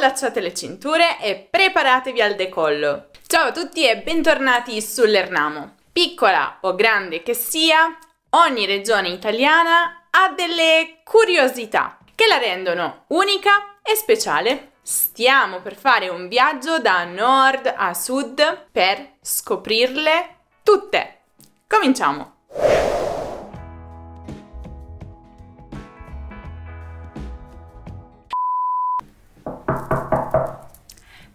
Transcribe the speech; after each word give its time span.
allacciate 0.00 0.40
le 0.40 0.54
cinture 0.54 1.20
e 1.20 1.36
preparatevi 1.36 2.22
al 2.22 2.34
decollo. 2.34 3.10
Ciao 3.26 3.48
a 3.48 3.52
tutti 3.52 3.86
e 3.86 3.98
bentornati 3.98 4.80
sull'Ernamo. 4.80 5.74
Piccola 5.92 6.58
o 6.62 6.74
grande 6.74 7.22
che 7.22 7.34
sia, 7.34 7.98
ogni 8.30 8.64
regione 8.64 9.08
italiana 9.08 10.06
ha 10.10 10.32
delle 10.34 11.00
curiosità 11.04 11.98
che 12.14 12.26
la 12.26 12.38
rendono 12.38 13.04
unica 13.08 13.78
e 13.82 13.94
speciale. 13.94 14.72
Stiamo 14.80 15.60
per 15.60 15.76
fare 15.76 16.08
un 16.08 16.28
viaggio 16.28 16.78
da 16.78 17.04
nord 17.04 17.72
a 17.76 17.92
sud 17.92 18.68
per 18.72 19.16
scoprirle 19.20 20.36
tutte. 20.62 21.24
Cominciamo! 21.68 22.39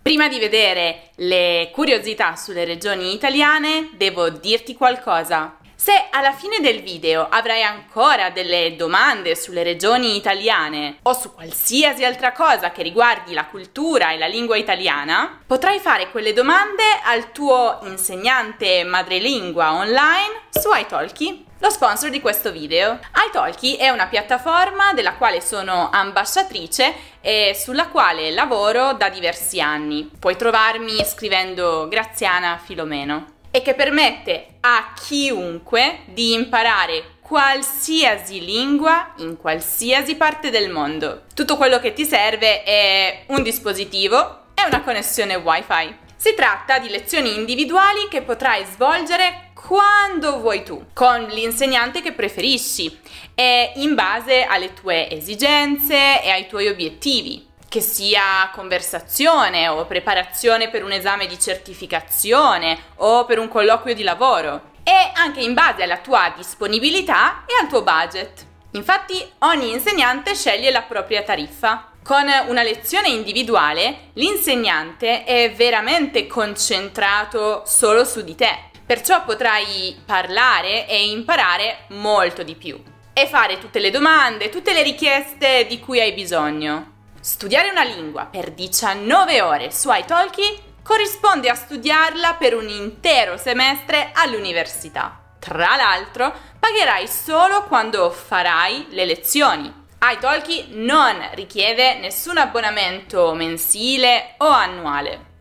Prima 0.06 0.28
di 0.28 0.38
vedere 0.38 1.10
le 1.16 1.72
curiosità 1.74 2.36
sulle 2.36 2.64
regioni 2.64 3.16
italiane, 3.16 3.90
devo 3.94 4.30
dirti 4.30 4.76
qualcosa. 4.76 5.58
Se 5.74 5.94
alla 6.12 6.32
fine 6.32 6.60
del 6.60 6.84
video 6.84 7.28
avrai 7.28 7.64
ancora 7.64 8.30
delle 8.30 8.76
domande 8.76 9.36
sulle 9.36 9.64
regioni 9.64 10.16
italiane 10.16 11.00
o 11.02 11.14
su 11.14 11.34
qualsiasi 11.34 12.06
altra 12.06 12.34
cosa 12.34 12.70
che 12.70 12.84
riguardi 12.84 13.34
la 13.34 13.48
cultura 13.48 14.12
e 14.12 14.20
la 14.20 14.28
lingua 14.28 14.58
italiana, 14.58 15.42
potrai 15.44 15.80
fare 15.80 16.12
quelle 16.12 16.34
domande 16.34 16.84
al 17.04 17.32
tuo 17.32 17.80
insegnante 17.86 18.84
madrelingua 18.84 19.74
online 19.74 20.42
su 20.52 20.70
iTalki 20.72 21.45
lo 21.60 21.70
sponsor 21.70 22.10
di 22.10 22.20
questo 22.20 22.52
video. 22.52 23.00
iTalki 23.28 23.76
è 23.76 23.90
una 23.90 24.08
piattaforma 24.08 24.94
della 24.94 25.14
quale 25.14 25.42
sono 25.42 25.90
ambasciatrice 25.92 26.94
e 27.22 27.56
sulla 27.58 27.88
quale 27.88 28.32
lavoro 28.32 28.94
da 28.94 29.10
diversi 29.10 29.62
anni. 29.62 30.10
Puoi 30.20 30.36
trovarmi 30.36 31.04
scrivendo 31.06 31.88
Graziana 31.88 32.60
Filomeno 32.62 33.34
e 33.52 33.62
che 33.62 33.74
permette 33.74 34.58
a 34.60 34.92
chiunque 34.94 36.00
di 36.08 36.34
imparare 36.34 37.14
qualsiasi 37.22 38.44
lingua 38.44 39.14
in 39.18 39.38
qualsiasi 39.38 40.16
parte 40.16 40.50
del 40.50 40.70
mondo. 40.70 41.24
Tutto 41.34 41.56
quello 41.56 41.80
che 41.80 41.94
ti 41.94 42.06
serve 42.06 42.64
è 42.64 43.24
un 43.28 43.42
dispositivo 43.42 44.44
e 44.54 44.66
una 44.66 44.82
connessione 44.82 45.36
wifi. 45.36 46.04
Si 46.18 46.34
tratta 46.34 46.80
di 46.80 46.90
lezioni 46.90 47.36
individuali 47.36 48.08
che 48.10 48.22
potrai 48.22 48.66
svolgere 48.66 49.52
quando 49.66 50.42
vuoi 50.42 50.62
tu, 50.62 50.86
con 50.94 51.24
l'insegnante 51.24 52.04
che 52.04 52.12
preferisci 52.12 53.00
e 53.34 53.72
in 53.78 53.96
base 53.96 54.44
alle 54.44 54.76
tue 54.76 55.10
esigenze 55.10 56.22
e 56.22 56.30
ai 56.30 56.48
tuoi 56.48 56.68
obiettivi 56.68 57.48
che 57.68 57.82
sia 57.82 58.52
conversazione 58.54 59.68
o 59.68 59.86
preparazione 59.86 60.70
per 60.70 60.84
un 60.84 60.92
esame 60.92 61.26
di 61.26 61.40
certificazione 61.40 62.78
o 62.98 63.26
per 63.26 63.40
un 63.40 63.48
colloquio 63.48 63.96
di 63.96 64.04
lavoro 64.04 64.74
e 64.84 65.12
anche 65.16 65.42
in 65.42 65.56
base 65.56 65.82
alla 65.82 65.98
tua 65.98 66.32
disponibilità 66.38 67.44
e 67.48 67.54
al 67.60 67.68
tuo 67.68 67.82
budget. 67.82 68.46
Infatti 68.74 69.16
ogni 69.40 69.72
insegnante 69.72 70.36
sceglie 70.36 70.70
la 70.70 70.84
propria 70.84 71.24
tariffa. 71.24 71.90
Con 72.04 72.28
una 72.50 72.62
lezione 72.62 73.10
individuale 73.10 74.12
l'insegnante 74.14 75.24
è 75.24 75.52
veramente 75.54 76.28
concentrato 76.28 77.64
solo 77.66 78.06
su 78.06 78.22
di 78.22 78.36
te 78.36 78.74
Perciò 78.86 79.24
potrai 79.24 80.00
parlare 80.06 80.88
e 80.88 81.10
imparare 81.10 81.86
molto 81.90 82.44
di 82.44 82.54
più 82.54 82.80
e 83.14 83.26
fare 83.26 83.58
tutte 83.58 83.80
le 83.80 83.90
domande, 83.90 84.50
tutte 84.50 84.74
le 84.74 84.84
richieste 84.84 85.66
di 85.66 85.80
cui 85.80 86.00
hai 86.00 86.14
bisogno. 86.14 86.94
Studiare 87.20 87.72
una 87.72 87.84
lingua 87.84 88.26
per 88.26 88.52
19 88.52 89.42
ore 89.42 89.72
su 89.72 89.90
iTalki 89.92 90.62
corrisponde 90.84 91.50
a 91.50 91.56
studiarla 91.56 92.36
per 92.36 92.54
un 92.54 92.70
intero 92.70 93.38
semestre 93.38 94.12
all'università. 94.14 95.20
Tra 95.40 95.76
l'altro, 95.76 96.32
pagherai 96.60 97.08
solo 97.08 97.64
quando 97.64 98.12
farai 98.12 98.88
le 98.90 99.06
lezioni. 99.06 99.74
iTalki 100.00 100.68
non 100.74 101.28
richiede 101.34 101.96
nessun 101.96 102.38
abbonamento 102.38 103.34
mensile 103.34 104.36
o 104.38 104.48
annuale. 104.48 105.34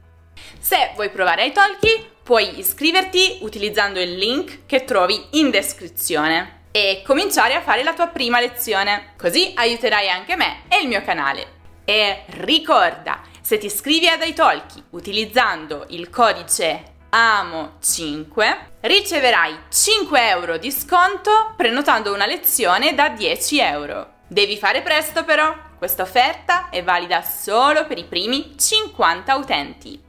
Se 0.58 0.92
vuoi 0.94 1.10
provare 1.10 1.44
iTalki, 1.44 2.12
Puoi 2.24 2.58
iscriverti 2.58 3.40
utilizzando 3.42 4.00
il 4.00 4.16
link 4.16 4.60
che 4.64 4.84
trovi 4.84 5.26
in 5.32 5.50
descrizione 5.50 6.62
e 6.70 7.02
cominciare 7.04 7.52
a 7.52 7.60
fare 7.60 7.82
la 7.82 7.92
tua 7.92 8.06
prima 8.06 8.40
lezione, 8.40 9.12
così 9.18 9.52
aiuterai 9.54 10.08
anche 10.08 10.34
me 10.34 10.62
e 10.68 10.80
il 10.80 10.88
mio 10.88 11.02
canale. 11.02 11.46
E 11.84 12.22
ricorda, 12.28 13.20
se 13.42 13.58
ti 13.58 13.66
iscrivi 13.66 14.08
ad 14.08 14.22
iTalki 14.22 14.82
utilizzando 14.92 15.84
il 15.90 16.08
codice 16.08 16.94
AMO5 17.12 18.56
riceverai 18.80 19.58
5 19.68 20.28
euro 20.28 20.56
di 20.56 20.70
sconto 20.70 21.52
prenotando 21.58 22.14
una 22.14 22.24
lezione 22.24 22.94
da 22.94 23.10
10 23.10 23.60
euro. 23.60 24.12
Devi 24.26 24.56
fare 24.56 24.80
presto 24.80 25.24
però, 25.24 25.54
questa 25.76 26.02
offerta 26.02 26.70
è 26.70 26.82
valida 26.82 27.20
solo 27.20 27.84
per 27.84 27.98
i 27.98 28.04
primi 28.04 28.54
50 28.58 29.34
utenti. 29.34 30.03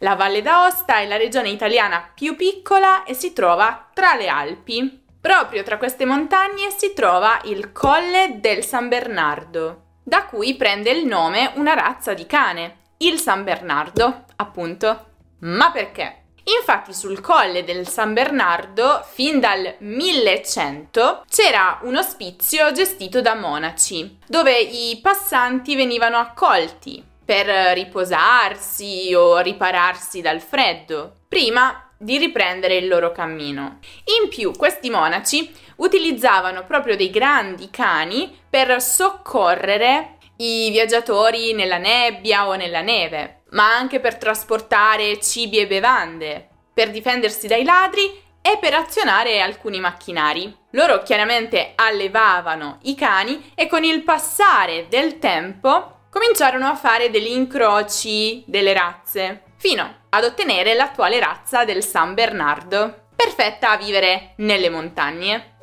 La 0.00 0.14
Valle 0.14 0.42
d'Aosta 0.42 0.98
è 0.98 1.06
la 1.06 1.16
regione 1.16 1.48
italiana 1.48 2.10
più 2.14 2.36
piccola 2.36 3.04
e 3.04 3.14
si 3.14 3.32
trova 3.32 3.88
tra 3.94 4.14
le 4.14 4.28
Alpi. 4.28 5.04
Proprio 5.18 5.62
tra 5.62 5.78
queste 5.78 6.04
montagne 6.04 6.68
si 6.76 6.92
trova 6.92 7.40
il 7.44 7.72
Colle 7.72 8.36
del 8.38 8.62
San 8.62 8.88
Bernardo, 8.88 9.84
da 10.02 10.26
cui 10.26 10.54
prende 10.54 10.90
il 10.90 11.06
nome 11.06 11.52
una 11.54 11.72
razza 11.72 12.12
di 12.12 12.26
cane, 12.26 12.76
il 12.98 13.18
San 13.18 13.42
Bernardo, 13.42 14.24
appunto. 14.36 15.06
Ma 15.40 15.70
perché? 15.70 16.24
Infatti 16.58 16.92
sul 16.94 17.20
colle 17.20 17.64
del 17.64 17.88
San 17.88 18.12
Bernardo, 18.12 19.04
fin 19.10 19.40
dal 19.40 19.76
1100, 19.78 21.24
c'era 21.28 21.80
un 21.82 21.96
ospizio 21.96 22.70
gestito 22.70 23.20
da 23.20 23.34
monaci, 23.34 24.18
dove 24.26 24.56
i 24.56 25.00
passanti 25.02 25.74
venivano 25.74 26.18
accolti 26.18 27.14
per 27.26 27.46
riposarsi 27.74 29.12
o 29.14 29.38
ripararsi 29.40 30.20
dal 30.20 30.40
freddo, 30.40 31.16
prima 31.28 31.90
di 31.98 32.18
riprendere 32.18 32.76
il 32.76 32.86
loro 32.86 33.10
cammino. 33.10 33.80
In 34.22 34.28
più, 34.28 34.52
questi 34.52 34.88
monaci 34.88 35.52
utilizzavano 35.76 36.64
proprio 36.64 36.96
dei 36.96 37.10
grandi 37.10 37.68
cani 37.68 38.34
per 38.48 38.80
soccorrere 38.80 40.18
i 40.36 40.70
viaggiatori 40.70 41.52
nella 41.52 41.78
nebbia 41.78 42.46
o 42.46 42.54
nella 42.54 42.82
neve, 42.82 43.42
ma 43.50 43.74
anche 43.74 43.98
per 43.98 44.16
trasportare 44.16 45.18
cibi 45.20 45.58
e 45.58 45.66
bevande, 45.66 46.48
per 46.72 46.90
difendersi 46.90 47.48
dai 47.48 47.64
ladri 47.64 48.22
e 48.40 48.58
per 48.60 48.74
azionare 48.74 49.40
alcuni 49.40 49.80
macchinari. 49.80 50.54
Loro 50.70 51.02
chiaramente 51.02 51.72
allevavano 51.74 52.78
i 52.82 52.94
cani 52.94 53.50
e 53.56 53.66
con 53.66 53.82
il 53.82 54.04
passare 54.04 54.86
del 54.88 55.18
tempo 55.18 55.95
cominciarono 56.16 56.66
a 56.66 56.76
fare 56.76 57.10
degli 57.10 57.30
incroci 57.30 58.42
delle 58.46 58.72
razze, 58.72 59.42
fino 59.58 59.96
ad 60.08 60.24
ottenere 60.24 60.72
l'attuale 60.72 61.20
razza 61.20 61.66
del 61.66 61.84
San 61.84 62.14
Bernardo, 62.14 63.08
perfetta 63.14 63.72
a 63.72 63.76
vivere 63.76 64.32
nelle 64.36 64.70
montagne. 64.70 65.56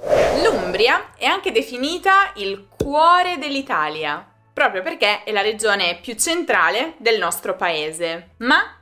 L'Umbria 0.44 1.09
è 1.18 1.25
anche 1.25 1.52
definita 1.52 2.34
il 2.36 2.68
cuore 2.69 3.40
dell'Italia, 3.40 4.24
proprio 4.53 4.84
perché 4.84 5.24
è 5.24 5.31
la 5.31 5.42
regione 5.42 5.97
più 6.00 6.13
centrale 6.13 6.94
del 6.97 7.18
nostro 7.18 7.56
paese. 7.56 8.36
Ma 8.38 8.78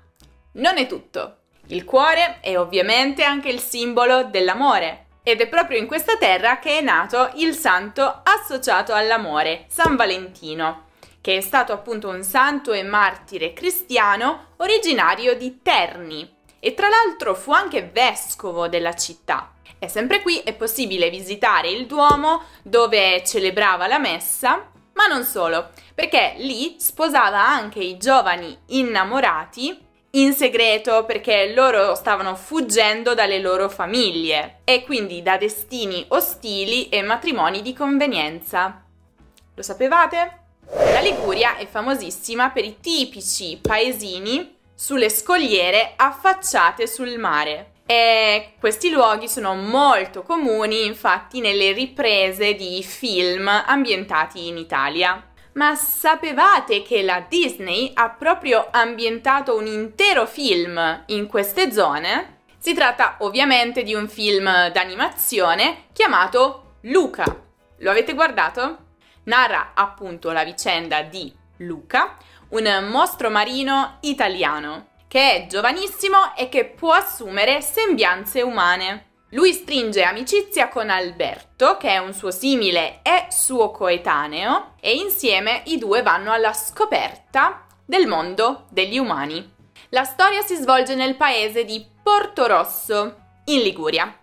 non 0.55 0.77
è 0.77 0.85
tutto. 0.87 1.37
Il 1.67 1.85
cuore 1.85 2.39
è 2.41 2.59
ovviamente 2.59 3.23
anche 3.23 3.47
il 3.47 3.61
simbolo 3.61 4.25
dell'amore. 4.25 5.05
Ed 5.23 5.39
è 5.39 5.47
proprio 5.47 5.77
in 5.77 5.87
questa 5.87 6.17
terra 6.17 6.59
che 6.59 6.79
è 6.79 6.81
nato 6.81 7.31
il 7.35 7.53
santo 7.55 8.23
associato 8.23 8.93
all'amore, 8.93 9.67
San 9.69 9.95
Valentino, 9.95 10.89
che 11.21 11.37
è 11.37 11.41
stato 11.41 11.71
appunto 11.71 12.09
un 12.09 12.23
santo 12.23 12.73
e 12.73 12.83
martire 12.83 13.53
cristiano 13.53 14.47
originario 14.57 15.35
di 15.35 15.61
Terni 15.61 16.39
e 16.59 16.73
tra 16.73 16.87
l'altro 16.89 17.35
fu 17.35 17.51
anche 17.51 17.89
vescovo 17.91 18.67
della 18.67 18.95
città. 18.95 19.53
E 19.79 19.87
sempre 19.87 20.21
qui 20.21 20.39
è 20.39 20.53
possibile 20.53 21.09
visitare 21.09 21.69
il 21.69 21.87
Duomo 21.87 22.43
dove 22.61 23.23
celebrava 23.23 23.87
la 23.87 23.97
messa, 23.97 24.69
ma 24.93 25.07
non 25.07 25.23
solo, 25.23 25.69
perché 25.95 26.35
lì 26.37 26.75
sposava 26.79 27.39
anche 27.39 27.79
i 27.79 27.97
giovani 27.97 28.55
innamorati 28.67 29.89
in 30.11 30.33
segreto 30.33 31.05
perché 31.05 31.53
loro 31.53 31.95
stavano 31.95 32.35
fuggendo 32.35 33.13
dalle 33.13 33.39
loro 33.39 33.69
famiglie 33.69 34.59
e 34.65 34.83
quindi 34.83 35.21
da 35.21 35.37
destini 35.37 36.03
ostili 36.09 36.89
e 36.89 37.01
matrimoni 37.01 37.61
di 37.61 37.73
convenienza. 37.73 38.83
Lo 39.55 39.63
sapevate? 39.63 40.40
La 40.73 40.99
Liguria 41.01 41.57
è 41.57 41.67
famosissima 41.67 42.49
per 42.51 42.63
i 42.63 42.79
tipici 42.79 43.59
paesini 43.61 44.57
sulle 44.73 45.09
scogliere 45.09 45.93
affacciate 45.95 46.87
sul 46.87 47.17
mare. 47.17 47.73
E 47.85 48.53
questi 48.57 48.89
luoghi 48.89 49.27
sono 49.27 49.53
molto 49.53 50.23
comuni 50.23 50.85
infatti 50.85 51.41
nelle 51.41 51.73
riprese 51.73 52.55
di 52.55 52.81
film 52.83 53.47
ambientati 53.47 54.47
in 54.47 54.57
Italia. 54.57 55.21
Ma 55.53 55.75
sapevate 55.75 56.81
che 56.83 57.01
la 57.01 57.25
Disney 57.27 57.91
ha 57.93 58.09
proprio 58.09 58.69
ambientato 58.71 59.57
un 59.57 59.67
intero 59.67 60.25
film 60.25 61.03
in 61.07 61.27
queste 61.27 61.73
zone? 61.73 62.43
Si 62.57 62.73
tratta 62.73 63.17
ovviamente 63.19 63.83
di 63.83 63.93
un 63.93 64.07
film 64.07 64.69
d'animazione 64.69 65.87
chiamato 65.91 66.75
Luca. 66.81 67.25
Lo 67.79 67.89
avete 67.89 68.13
guardato? 68.13 68.89
Narra 69.23 69.71
appunto 69.73 70.31
la 70.31 70.43
vicenda 70.43 71.01
di 71.03 71.33
Luca, 71.57 72.17
un 72.49 72.87
mostro 72.89 73.29
marino 73.29 73.97
italiano 74.01 74.89
che 75.07 75.33
è 75.33 75.47
giovanissimo 75.47 76.35
e 76.37 76.47
che 76.47 76.65
può 76.65 76.93
assumere 76.93 77.61
sembianze 77.61 78.41
umane. 78.41 79.07
Lui 79.31 79.51
stringe 79.51 80.03
amicizia 80.03 80.69
con 80.69 80.89
Alberto, 80.89 81.75
che 81.75 81.89
è 81.89 81.97
un 81.97 82.13
suo 82.13 82.31
simile 82.31 82.99
e 83.03 83.27
suo 83.29 83.71
coetaneo, 83.71 84.75
e 84.79 84.95
insieme 84.95 85.63
i 85.65 85.77
due 85.77 86.01
vanno 86.01 86.31
alla 86.31 86.53
scoperta 86.53 87.65
del 87.85 88.07
mondo 88.07 88.67
degli 88.69 88.97
umani. 88.97 89.53
La 89.89 90.05
storia 90.05 90.41
si 90.43 90.55
svolge 90.55 90.95
nel 90.95 91.17
paese 91.17 91.65
di 91.65 91.85
Porto 92.01 92.47
Rosso, 92.47 93.15
in 93.45 93.61
Liguria. 93.61 94.17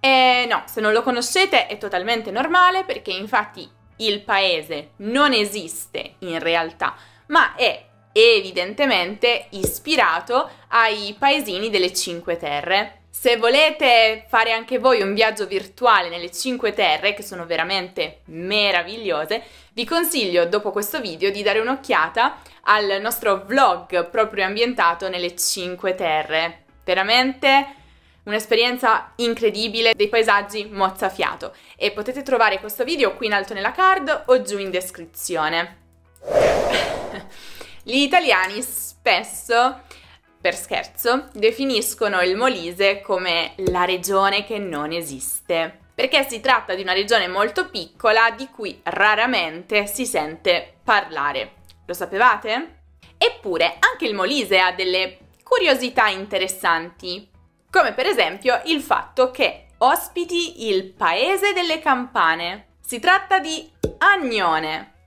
E 0.00 0.46
no, 0.48 0.62
se 0.66 0.80
non 0.80 0.92
lo 0.92 1.02
conoscete 1.02 1.66
è 1.66 1.76
totalmente 1.76 2.30
normale 2.30 2.84
perché 2.84 3.10
infatti 3.10 3.76
il 3.98 4.22
paese 4.22 4.90
non 4.96 5.32
esiste 5.32 6.14
in 6.20 6.38
realtà, 6.38 6.96
ma 7.26 7.54
è 7.54 7.86
evidentemente 8.12 9.46
ispirato 9.50 10.50
ai 10.68 11.14
paesini 11.18 11.70
delle 11.70 11.92
Cinque 11.92 12.36
Terre. 12.36 12.94
Se 13.10 13.36
volete 13.36 14.26
fare 14.28 14.52
anche 14.52 14.78
voi 14.78 15.02
un 15.02 15.12
viaggio 15.12 15.46
virtuale 15.46 16.08
nelle 16.08 16.30
Cinque 16.30 16.72
Terre, 16.72 17.14
che 17.14 17.22
sono 17.22 17.46
veramente 17.46 18.20
meravigliose, 18.26 19.42
vi 19.72 19.84
consiglio 19.84 20.46
dopo 20.46 20.70
questo 20.70 21.00
video 21.00 21.30
di 21.30 21.42
dare 21.42 21.58
un'occhiata 21.58 22.38
al 22.62 22.98
nostro 23.00 23.42
vlog 23.44 24.08
proprio 24.08 24.44
ambientato 24.44 25.08
nelle 25.08 25.34
Cinque 25.34 25.94
Terre. 25.94 26.64
Veramente 26.84 27.74
un'esperienza 28.28 29.12
incredibile, 29.16 29.94
dei 29.94 30.08
paesaggi 30.08 30.68
mozzafiato 30.70 31.54
e 31.76 31.90
potete 31.90 32.22
trovare 32.22 32.60
questo 32.60 32.84
video 32.84 33.14
qui 33.16 33.26
in 33.26 33.32
alto 33.32 33.54
nella 33.54 33.72
card 33.72 34.24
o 34.26 34.42
giù 34.42 34.58
in 34.58 34.70
descrizione. 34.70 35.86
Gli 37.82 37.96
italiani 37.96 38.62
spesso 38.62 39.82
per 40.40 40.54
scherzo, 40.54 41.28
definiscono 41.32 42.20
il 42.20 42.36
Molise 42.36 43.00
come 43.00 43.54
la 43.56 43.84
regione 43.84 44.44
che 44.44 44.58
non 44.58 44.92
esiste, 44.92 45.78
perché 45.94 46.26
si 46.28 46.40
tratta 46.40 46.74
di 46.74 46.82
una 46.82 46.92
regione 46.92 47.26
molto 47.26 47.68
piccola 47.68 48.30
di 48.30 48.48
cui 48.48 48.80
raramente 48.84 49.86
si 49.86 50.06
sente 50.06 50.74
parlare. 50.84 51.54
Lo 51.86 51.94
sapevate? 51.94 52.76
Eppure 53.18 53.78
anche 53.80 54.06
il 54.06 54.14
Molise 54.14 54.60
ha 54.60 54.72
delle 54.72 55.18
curiosità 55.42 56.08
interessanti, 56.08 57.28
come 57.70 57.92
per 57.92 58.06
esempio 58.06 58.60
il 58.64 58.80
fatto 58.80 59.30
che 59.30 59.66
ospiti 59.78 60.68
il 60.68 60.84
paese 60.84 61.52
delle 61.52 61.80
campane. 61.80 62.66
Si 62.80 62.98
tratta 62.98 63.38
di 63.38 63.70
Agnone, 63.98 64.98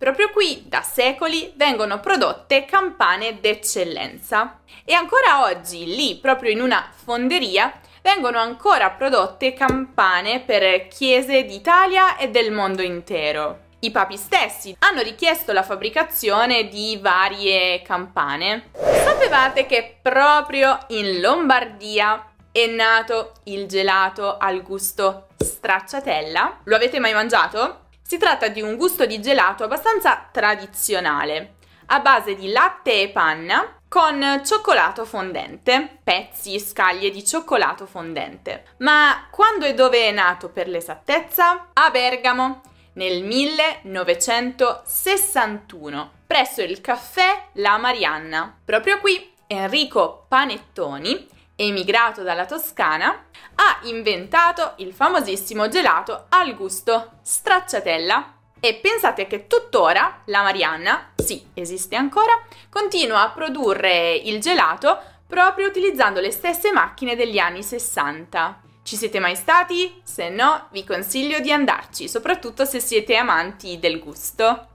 Proprio 0.00 0.30
qui 0.30 0.62
da 0.66 0.80
secoli 0.80 1.52
vengono 1.56 2.00
prodotte 2.00 2.64
campane 2.64 3.38
d'eccellenza 3.38 4.60
e 4.82 4.94
ancora 4.94 5.42
oggi 5.42 5.84
lì, 5.84 6.16
proprio 6.16 6.50
in 6.50 6.62
una 6.62 6.90
fonderia, 6.90 7.70
vengono 8.00 8.38
ancora 8.38 8.88
prodotte 8.92 9.52
campane 9.52 10.40
per 10.40 10.88
chiese 10.88 11.44
d'Italia 11.44 12.16
e 12.16 12.30
del 12.30 12.50
mondo 12.50 12.80
intero. 12.80 13.68
I 13.82 13.90
papi 13.90 14.18
stessi 14.18 14.76
hanno 14.80 15.00
richiesto 15.00 15.52
la 15.52 15.62
fabbricazione 15.62 16.68
di 16.68 16.98
varie 17.00 17.80
campane. 17.80 18.72
Sapevate 18.74 19.64
che 19.64 19.96
proprio 20.02 20.78
in 20.88 21.18
Lombardia 21.20 22.30
è 22.52 22.66
nato 22.66 23.32
il 23.44 23.66
gelato 23.66 24.36
al 24.36 24.60
gusto 24.62 25.28
stracciatella? 25.38 26.60
Lo 26.64 26.76
avete 26.76 26.98
mai 26.98 27.14
mangiato? 27.14 27.86
Si 28.02 28.18
tratta 28.18 28.48
di 28.48 28.60
un 28.60 28.76
gusto 28.76 29.06
di 29.06 29.18
gelato 29.22 29.64
abbastanza 29.64 30.28
tradizionale, 30.30 31.54
a 31.86 32.00
base 32.00 32.34
di 32.34 32.52
latte 32.52 33.00
e 33.00 33.08
panna 33.08 33.76
con 33.88 34.42
cioccolato 34.44 35.06
fondente, 35.06 36.00
pezzi, 36.04 36.60
scaglie 36.60 37.10
di 37.10 37.24
cioccolato 37.24 37.86
fondente. 37.86 38.74
Ma 38.78 39.26
quando 39.30 39.64
e 39.64 39.72
dove 39.72 40.06
è 40.06 40.10
nato 40.10 40.50
per 40.50 40.68
l'esattezza? 40.68 41.68
A 41.72 41.90
Bergamo, 41.90 42.60
nel 42.94 43.22
1961, 43.22 46.12
presso 46.26 46.62
il 46.62 46.80
caffè 46.80 47.48
La 47.54 47.76
Marianna. 47.78 48.56
Proprio 48.64 49.00
qui 49.00 49.34
Enrico 49.46 50.24
Panettoni 50.28 51.28
emigrato 51.64 52.22
dalla 52.22 52.46
Toscana, 52.46 53.26
ha 53.56 53.80
inventato 53.82 54.74
il 54.76 54.94
famosissimo 54.94 55.68
gelato 55.68 56.26
al 56.30 56.54
gusto 56.54 57.18
stracciatella. 57.22 58.36
E 58.62 58.74
pensate 58.74 59.26
che 59.26 59.46
tuttora 59.46 60.20
la 60.26 60.42
Marianna, 60.42 61.12
sì, 61.16 61.48
esiste 61.54 61.96
ancora, 61.96 62.42
continua 62.68 63.22
a 63.22 63.30
produrre 63.30 64.14
il 64.14 64.38
gelato 64.40 64.98
proprio 65.26 65.68
utilizzando 65.68 66.20
le 66.20 66.30
stesse 66.30 66.70
macchine 66.72 67.16
degli 67.16 67.38
anni 67.38 67.62
60. 67.62 68.60
Ci 68.90 68.96
siete 68.96 69.20
mai 69.20 69.36
stati? 69.36 70.00
Se 70.02 70.30
no, 70.30 70.66
vi 70.72 70.82
consiglio 70.82 71.38
di 71.38 71.52
andarci, 71.52 72.08
soprattutto 72.08 72.64
se 72.64 72.80
siete 72.80 73.14
amanti 73.14 73.78
del 73.78 74.00
gusto. 74.00 74.66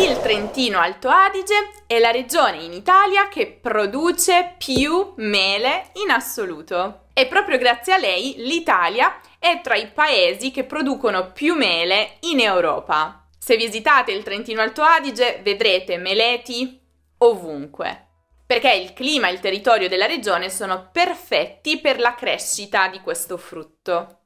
Il 0.00 0.18
Trentino 0.20 0.80
Alto 0.80 1.08
Adige 1.08 1.70
è 1.86 2.00
la 2.00 2.10
regione 2.10 2.64
in 2.64 2.72
Italia 2.72 3.28
che 3.28 3.46
produce 3.46 4.56
più 4.58 5.12
mele 5.18 5.90
in 6.04 6.10
assoluto. 6.10 7.02
E 7.12 7.28
proprio 7.28 7.56
grazie 7.56 7.92
a 7.92 7.98
lei 7.98 8.34
l'Italia 8.38 9.20
è 9.38 9.60
tra 9.62 9.76
i 9.76 9.86
paesi 9.86 10.50
che 10.50 10.64
producono 10.64 11.30
più 11.30 11.54
mele 11.54 12.16
in 12.22 12.40
Europa. 12.40 13.28
Se 13.38 13.56
visitate 13.56 14.10
il 14.10 14.24
Trentino 14.24 14.60
Alto 14.60 14.82
Adige 14.82 15.38
vedrete 15.44 15.98
meleti 15.98 16.80
ovunque, 17.18 18.06
perché 18.52 18.74
il 18.74 18.92
clima 18.92 19.28
e 19.28 19.32
il 19.32 19.40
territorio 19.40 19.88
della 19.88 20.04
regione 20.04 20.50
sono 20.50 20.90
perfetti 20.92 21.80
per 21.80 21.98
la 21.98 22.14
crescita 22.14 22.88
di 22.88 23.00
questo 23.00 23.38
frutto. 23.38 24.18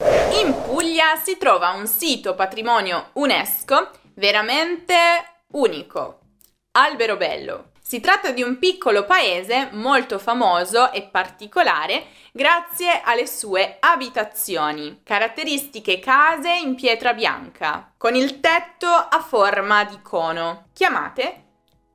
In 0.43 0.53
Puglia 0.65 1.15
si 1.15 1.37
trova 1.39 1.71
un 1.71 1.87
sito 1.87 2.35
patrimonio 2.35 3.11
UNESCO 3.13 3.91
veramente 4.15 4.95
unico. 5.53 6.23
Alberobello. 6.73 7.71
Si 7.81 8.01
tratta 8.01 8.33
di 8.33 8.43
un 8.43 8.59
piccolo 8.59 9.05
paese 9.05 9.69
molto 9.75 10.19
famoso 10.19 10.91
e 10.91 11.03
particolare 11.03 12.07
grazie 12.33 13.03
alle 13.05 13.29
sue 13.29 13.77
abitazioni, 13.79 15.03
caratteristiche 15.05 16.01
case 16.01 16.53
in 16.53 16.75
pietra 16.75 17.15
bianca, 17.15 17.93
con 17.97 18.17
il 18.17 18.41
tetto 18.41 18.89
a 18.89 19.25
forma 19.25 19.85
di 19.85 20.03
cono, 20.03 20.67
chiamate 20.73 21.45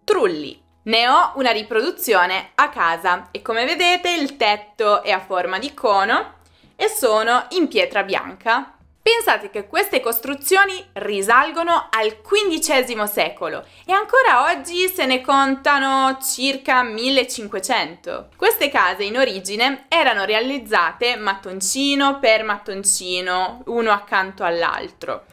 trulli. 0.06 0.61
Ne 0.84 1.08
ho 1.08 1.34
una 1.36 1.52
riproduzione 1.52 2.54
a 2.56 2.70
casa 2.70 3.28
e 3.30 3.44
come 3.44 3.66
vedete 3.66 4.10
il 4.10 4.36
tetto 4.36 5.04
è 5.04 5.12
a 5.12 5.20
forma 5.20 5.60
di 5.60 5.76
cono 5.76 6.40
e 6.76 6.88
sono 6.88 7.46
in 7.50 7.68
pietra 7.68 8.02
bianca. 8.02 8.78
Pensate 9.00 9.52
che 9.52 9.68
queste 9.68 10.00
costruzioni 10.00 10.84
risalgono 10.94 11.88
al 11.92 12.22
XV 12.22 13.04
secolo 13.04 13.64
e 13.86 13.92
ancora 13.92 14.46
oggi 14.52 14.88
se 14.88 15.06
ne 15.06 15.22
contano 15.22 16.18
circa 16.20 16.82
1500. 16.82 18.30
Queste 18.36 18.70
case 18.70 19.04
in 19.04 19.18
origine 19.18 19.86
erano 19.88 20.26
realizzate 20.26 21.16
mattoncino 21.16 22.18
per 22.18 22.44
mattoncino, 22.44 23.62
uno 23.68 23.92
accanto 23.92 24.44
all'altro, 24.44 25.26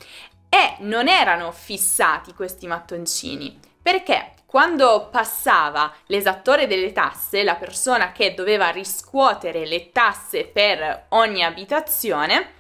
e 0.51 0.77
non 0.81 1.09
erano 1.09 1.53
fissati 1.53 2.35
questi 2.35 2.67
mattoncini 2.67 3.59
perché 3.81 4.33
quando 4.49 5.09
passava 5.11 5.93
l'esattore 6.07 6.67
delle 6.67 6.93
tasse, 6.93 7.43
la 7.43 7.57
persona 7.57 8.13
che 8.13 8.33
doveva 8.33 8.71
riscuotere 8.71 9.67
le 9.67 9.93
tasse 9.93 10.47
per 10.47 11.05
ogni 11.11 11.45
abitazione, 11.45 12.55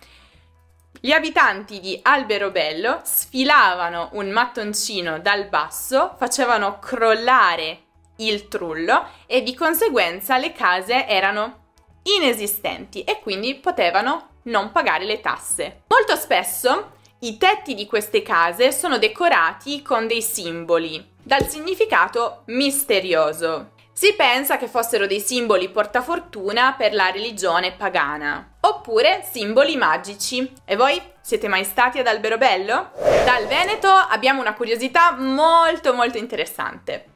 gli 1.00 1.12
abitanti 1.12 1.80
di 1.80 1.99
Alberobello 2.02 3.00
sfilavano 3.04 4.11
un 4.12 4.28
mattoncino 4.28 5.18
dal 5.21 5.47
basso, 5.47 6.14
facevano 6.18 6.78
crollare 6.78 7.85
il 8.16 8.49
trullo 8.49 9.07
e 9.25 9.42
di 9.42 9.54
conseguenza 9.54 10.37
le 10.37 10.52
case 10.52 11.07
erano 11.07 11.68
inesistenti 12.02 13.02
e 13.04 13.21
quindi 13.21 13.54
potevano 13.54 14.40
non 14.42 14.73
pagare 14.73 15.07
le 15.07 15.21
tasse. 15.21 15.85
Molto 15.87 16.16
spesso 16.16 16.97
i 17.20 17.37
tetti 17.37 17.75
di 17.75 17.87
queste 17.87 18.22
case 18.22 18.70
sono 18.70 18.96
decorati 18.96 19.82
con 19.82 20.06
dei 20.06 20.22
simboli 20.22 21.14
dal 21.20 21.48
significato 21.48 22.42
misterioso. 22.46 23.72
Si 23.92 24.14
pensa 24.14 24.56
che 24.56 24.68
fossero 24.68 25.08
dei 25.08 25.18
simboli 25.18 25.68
portafortuna 25.68 26.75
per 26.78 26.94
la 26.94 27.10
religione 27.10 27.72
pagana, 27.72 28.58
oppure 28.60 29.26
simboli 29.28 29.76
magici. 29.76 30.52
E 30.64 30.76
voi 30.76 31.02
siete 31.20 31.48
mai 31.48 31.64
stati 31.64 31.98
ad 31.98 32.06
Alberobello? 32.06 32.92
Dal 33.25 33.48
Veneto 33.48 33.88
abbiamo 33.88 34.40
una 34.40 34.54
curiosità 34.54 35.10
molto 35.10 35.94
molto 35.94 36.18
interessante. 36.18 37.06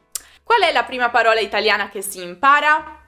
Qual 0.42 0.60
è 0.62 0.72
la 0.72 0.82
prima 0.82 1.10
parola 1.10 1.38
italiana 1.38 1.88
che 1.88 2.02
si 2.02 2.20
impara? 2.20 2.98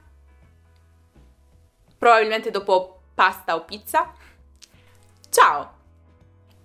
Probabilmente 1.99 2.53
dopo 2.53 3.01
pasta 3.13 3.57
o 3.57 3.65
pizza? 3.65 4.13
Ciao! 5.29 5.83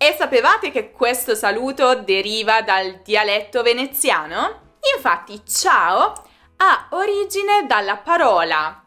E 0.01 0.15
sapevate 0.17 0.71
che 0.71 0.91
questo 0.91 1.35
saluto 1.35 1.93
deriva 1.95 2.61
dal 2.61 3.01
dialetto 3.03 3.61
veneziano? 3.63 4.77
Infatti, 4.95 5.41
ciao 5.45 6.23
ha 6.55 6.87
origine 6.91 7.65
dalla 7.67 7.97
parola 7.97 8.81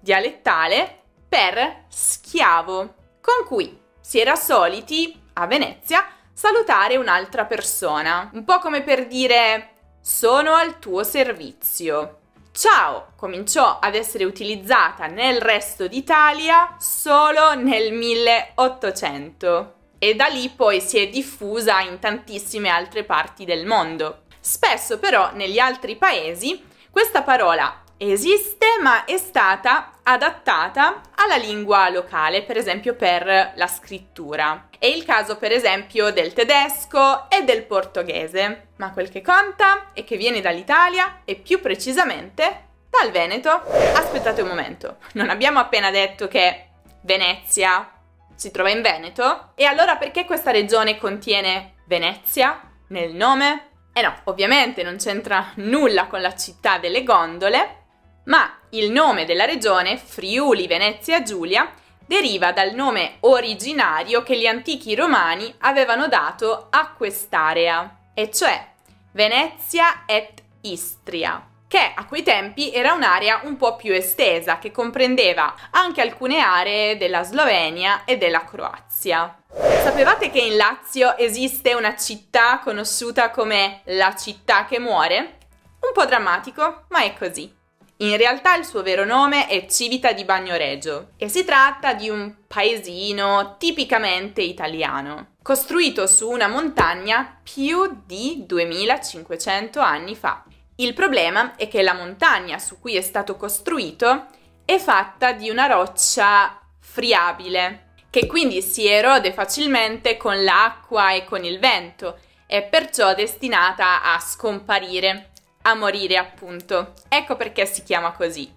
dialettale 0.00 1.02
per 1.28 1.84
schiavo, 1.88 2.94
con 3.20 3.44
cui 3.46 3.78
si 4.00 4.18
era 4.18 4.34
soliti 4.34 5.14
a 5.34 5.46
Venezia 5.46 6.06
salutare 6.32 6.96
un'altra 6.96 7.44
persona, 7.44 8.30
un 8.32 8.42
po' 8.44 8.60
come 8.60 8.82
per 8.82 9.08
dire 9.08 9.72
sono 10.00 10.54
al 10.54 10.78
tuo 10.78 11.04
servizio. 11.04 12.20
Ciao 12.50 13.12
cominciò 13.14 13.78
ad 13.78 13.94
essere 13.94 14.24
utilizzata 14.24 15.04
nel 15.06 15.38
resto 15.42 15.86
d'Italia 15.86 16.76
solo 16.78 17.52
nel 17.56 17.92
1800 17.92 19.74
e 20.02 20.14
da 20.14 20.26
lì 20.28 20.48
poi 20.48 20.80
si 20.80 20.98
è 20.98 21.08
diffusa 21.08 21.80
in 21.80 21.98
tantissime 21.98 22.70
altre 22.70 23.04
parti 23.04 23.44
del 23.44 23.66
mondo. 23.66 24.22
Spesso 24.40 24.98
però 24.98 25.32
negli 25.34 25.58
altri 25.58 25.96
paesi 25.96 26.64
questa 26.90 27.20
parola 27.22 27.82
esiste 27.98 28.66
ma 28.80 29.04
è 29.04 29.18
stata 29.18 29.98
adattata 30.02 31.02
alla 31.16 31.36
lingua 31.36 31.90
locale, 31.90 32.42
per 32.42 32.56
esempio 32.56 32.94
per 32.94 33.52
la 33.54 33.66
scrittura. 33.66 34.68
È 34.78 34.86
il 34.86 35.04
caso 35.04 35.36
per 35.36 35.52
esempio 35.52 36.10
del 36.10 36.32
tedesco 36.32 37.28
e 37.28 37.44
del 37.44 37.64
portoghese, 37.64 38.68
ma 38.76 38.92
quel 38.92 39.10
che 39.10 39.20
conta 39.20 39.92
è 39.92 40.02
che 40.02 40.16
viene 40.16 40.40
dall'Italia 40.40 41.20
e 41.26 41.36
più 41.36 41.60
precisamente 41.60 42.68
dal 42.88 43.10
Veneto. 43.10 43.50
Aspettate 43.94 44.40
un 44.40 44.48
momento, 44.48 44.96
non 45.12 45.28
abbiamo 45.28 45.58
appena 45.58 45.90
detto 45.90 46.26
che 46.26 46.68
Venezia 47.02 47.99
si 48.40 48.50
trova 48.50 48.70
in 48.70 48.80
Veneto? 48.80 49.50
E 49.54 49.66
allora 49.66 49.96
perché 49.96 50.24
questa 50.24 50.50
regione 50.50 50.96
contiene 50.96 51.74
Venezia 51.84 52.58
nel 52.88 53.12
nome? 53.12 53.68
Eh 53.92 54.00
no, 54.00 54.14
ovviamente 54.24 54.82
non 54.82 54.96
c'entra 54.96 55.52
nulla 55.56 56.06
con 56.06 56.22
la 56.22 56.34
città 56.34 56.78
delle 56.78 57.02
gondole, 57.02 57.82
ma 58.24 58.50
il 58.70 58.90
nome 58.90 59.26
della 59.26 59.44
regione, 59.44 59.98
Friuli 59.98 60.66
Venezia 60.66 61.22
Giulia, 61.22 61.70
deriva 62.06 62.50
dal 62.52 62.72
nome 62.72 63.18
originario 63.20 64.22
che 64.22 64.38
gli 64.38 64.46
antichi 64.46 64.94
romani 64.94 65.54
avevano 65.58 66.08
dato 66.08 66.68
a 66.70 66.94
quest'area, 66.96 68.12
e 68.14 68.30
cioè 68.30 68.68
Venezia 69.12 70.04
et 70.06 70.42
Istria, 70.62 71.46
che 71.70 71.92
a 71.94 72.04
quei 72.04 72.24
tempi 72.24 72.72
era 72.72 72.94
un'area 72.94 73.42
un 73.44 73.56
po' 73.56 73.76
più 73.76 73.92
estesa, 73.92 74.58
che 74.58 74.72
comprendeva 74.72 75.54
anche 75.70 76.00
alcune 76.00 76.40
aree 76.40 76.96
della 76.96 77.22
Slovenia 77.22 78.02
e 78.04 78.16
della 78.16 78.42
Croazia. 78.44 79.40
Sapevate 79.84 80.32
che 80.32 80.40
in 80.40 80.56
Lazio 80.56 81.16
esiste 81.16 81.74
una 81.74 81.94
città 81.94 82.58
conosciuta 82.58 83.30
come 83.30 83.82
la 83.84 84.16
città 84.16 84.64
che 84.64 84.80
muore? 84.80 85.38
Un 85.82 85.92
po' 85.92 86.06
drammatico, 86.06 86.86
ma 86.88 87.04
è 87.04 87.14
così. 87.14 87.54
In 87.98 88.16
realtà 88.16 88.56
il 88.56 88.64
suo 88.64 88.82
vero 88.82 89.04
nome 89.04 89.46
è 89.46 89.64
Civita 89.66 90.10
di 90.10 90.24
Bagnoregio 90.24 91.10
e 91.16 91.28
si 91.28 91.44
tratta 91.44 91.94
di 91.94 92.08
un 92.08 92.34
paesino 92.48 93.54
tipicamente 93.60 94.42
italiano, 94.42 95.34
costruito 95.40 96.08
su 96.08 96.28
una 96.28 96.48
montagna 96.48 97.38
più 97.40 98.02
di 98.04 98.42
2500 98.44 99.78
anni 99.78 100.16
fa. 100.16 100.42
Il 100.80 100.94
problema 100.94 101.56
è 101.56 101.68
che 101.68 101.82
la 101.82 101.92
montagna 101.92 102.58
su 102.58 102.80
cui 102.80 102.96
è 102.96 103.02
stato 103.02 103.36
costruito 103.36 104.28
è 104.64 104.78
fatta 104.78 105.32
di 105.32 105.50
una 105.50 105.66
roccia 105.66 106.58
friabile, 106.78 107.92
che 108.08 108.26
quindi 108.26 108.62
si 108.62 108.86
erode 108.86 109.34
facilmente 109.34 110.16
con 110.16 110.42
l'acqua 110.42 111.12
e 111.12 111.26
con 111.26 111.44
il 111.44 111.58
vento, 111.58 112.18
e 112.46 112.62
perciò 112.62 113.14
destinata 113.14 114.02
a 114.02 114.18
scomparire, 114.20 115.32
a 115.62 115.74
morire 115.74 116.16
appunto. 116.16 116.94
Ecco 117.10 117.36
perché 117.36 117.66
si 117.66 117.82
chiama 117.82 118.12
così. 118.12 118.50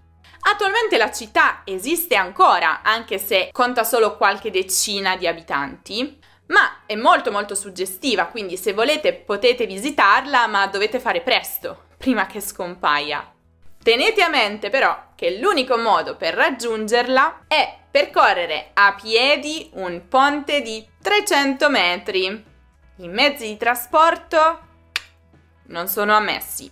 Attualmente 0.49 0.95
la 0.95 1.11
città 1.11 1.63
esiste 1.65 2.15
ancora, 2.15 2.83
anche 2.83 3.17
se 3.17 3.49
conta 3.51 3.83
solo 3.83 4.15
qualche 4.15 4.49
decina 4.49 5.17
di 5.17 5.27
abitanti, 5.27 6.19
ma 6.47 6.83
è 6.85 6.95
molto 6.95 7.31
molto 7.31 7.53
suggestiva, 7.53 8.27
quindi 8.27 8.55
se 8.55 8.71
volete 8.71 9.11
potete 9.11 9.65
visitarla, 9.65 10.47
ma 10.47 10.67
dovete 10.67 11.01
fare 11.01 11.19
presto, 11.19 11.91
prima 12.03 12.25
che 12.25 12.41
scompaia. 12.41 13.25
Tenete 13.81 14.21
a 14.21 14.27
mente 14.27 14.69
però 14.69 15.11
che 15.15 15.37
l'unico 15.39 15.77
modo 15.77 16.17
per 16.17 16.33
raggiungerla 16.33 17.45
è 17.47 17.77
percorrere 17.89 18.71
a 18.73 18.93
piedi 19.01 19.69
un 19.75 20.09
ponte 20.09 20.61
di 20.61 20.85
300 21.01 21.69
metri. 21.69 22.43
I 22.97 23.07
mezzi 23.07 23.47
di 23.47 23.55
trasporto 23.55 24.59
non 25.67 25.87
sono 25.87 26.13
ammessi. 26.13 26.69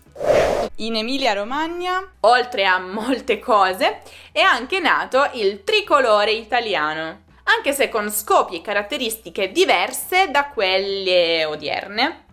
In 0.75 0.97
Emilia-Romagna, 0.97 2.11
oltre 2.19 2.65
a 2.65 2.79
molte 2.79 3.39
cose, 3.39 4.01
è 4.33 4.41
anche 4.41 4.79
nato 4.79 5.29
il 5.35 5.63
tricolore 5.63 6.31
italiano, 6.33 7.21
anche 7.45 7.71
se 7.71 7.87
con 7.87 8.11
scopi 8.11 8.57
e 8.57 8.61
caratteristiche 8.61 9.53
diverse 9.53 10.29
da 10.29 10.49
quelle 10.49 11.45
odierne. 11.45 12.25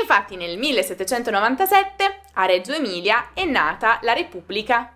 Infatti 0.00 0.36
nel 0.36 0.56
1797 0.56 2.20
a 2.38 2.44
Reggio 2.44 2.72
Emilia 2.72 3.30
è 3.32 3.44
nata 3.44 3.98
la 4.02 4.12
Repubblica. 4.12 4.92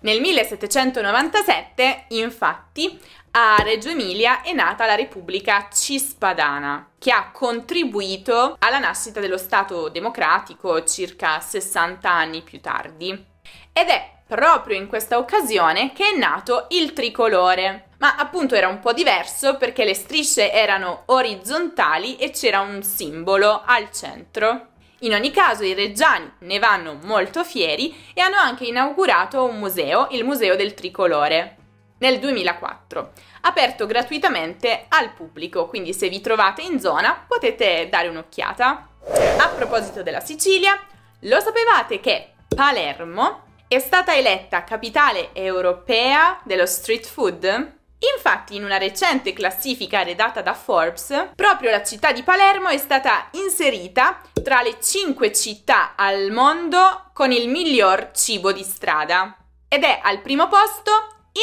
Nel 0.00 0.20
1797, 0.20 2.04
infatti, 2.08 3.00
a 3.32 3.56
Reggio 3.62 3.88
Emilia 3.88 4.42
è 4.42 4.52
nata 4.52 4.86
la 4.86 4.94
Repubblica 4.94 5.68
Cispadana, 5.72 6.90
che 6.98 7.10
ha 7.10 7.30
contribuito 7.32 8.56
alla 8.60 8.78
nascita 8.78 9.18
dello 9.18 9.38
Stato 9.38 9.88
democratico 9.88 10.84
circa 10.84 11.40
60 11.40 12.08
anni 12.08 12.42
più 12.42 12.60
tardi. 12.60 13.10
Ed 13.72 13.88
è 13.88 14.10
proprio 14.26 14.76
in 14.76 14.86
questa 14.86 15.18
occasione 15.18 15.92
che 15.92 16.12
è 16.14 16.16
nato 16.16 16.66
il 16.70 16.92
tricolore, 16.92 17.88
ma 17.98 18.14
appunto 18.16 18.54
era 18.54 18.68
un 18.68 18.78
po' 18.78 18.92
diverso 18.92 19.56
perché 19.56 19.84
le 19.84 19.94
strisce 19.94 20.52
erano 20.52 21.02
orizzontali 21.06 22.16
e 22.16 22.30
c'era 22.30 22.60
un 22.60 22.82
simbolo 22.82 23.62
al 23.64 23.90
centro. 23.90 24.74
In 25.00 25.12
ogni 25.12 25.30
caso 25.30 25.62
i 25.62 25.74
reggiani 25.74 26.32
ne 26.40 26.58
vanno 26.58 26.98
molto 27.02 27.44
fieri 27.44 27.94
e 28.14 28.22
hanno 28.22 28.36
anche 28.36 28.64
inaugurato 28.64 29.44
un 29.44 29.58
museo, 29.58 30.08
il 30.12 30.24
Museo 30.24 30.56
del 30.56 30.72
Tricolore, 30.72 31.56
nel 31.98 32.18
2004, 32.18 33.12
aperto 33.42 33.86
gratuitamente 33.86 34.86
al 34.88 35.12
pubblico, 35.12 35.66
quindi 35.66 35.92
se 35.92 36.08
vi 36.08 36.20
trovate 36.20 36.62
in 36.62 36.80
zona 36.80 37.24
potete 37.26 37.88
dare 37.90 38.08
un'occhiata. 38.08 38.88
A 39.38 39.48
proposito 39.48 40.02
della 40.02 40.20
Sicilia, 40.20 40.78
lo 41.20 41.40
sapevate 41.40 42.00
che 42.00 42.32
Palermo 42.54 43.44
è 43.68 43.78
stata 43.78 44.14
eletta 44.14 44.64
capitale 44.64 45.34
europea 45.34 46.40
dello 46.44 46.66
street 46.66 47.06
food? 47.06 47.75
Infatti, 48.14 48.56
in 48.56 48.64
una 48.64 48.76
recente 48.76 49.32
classifica 49.32 50.02
redatta 50.02 50.42
da 50.42 50.52
Forbes, 50.52 51.30
proprio 51.34 51.70
la 51.70 51.82
città 51.82 52.12
di 52.12 52.22
Palermo 52.22 52.68
è 52.68 52.76
stata 52.76 53.28
inserita 53.32 54.20
tra 54.42 54.60
le 54.60 54.78
5 54.80 55.32
città 55.32 55.94
al 55.96 56.30
mondo 56.30 57.10
con 57.14 57.32
il 57.32 57.48
miglior 57.48 58.10
cibo 58.12 58.52
di 58.52 58.62
strada 58.62 59.36
ed 59.68 59.82
è 59.82 60.00
al 60.02 60.20
primo 60.20 60.48
posto 60.48 60.90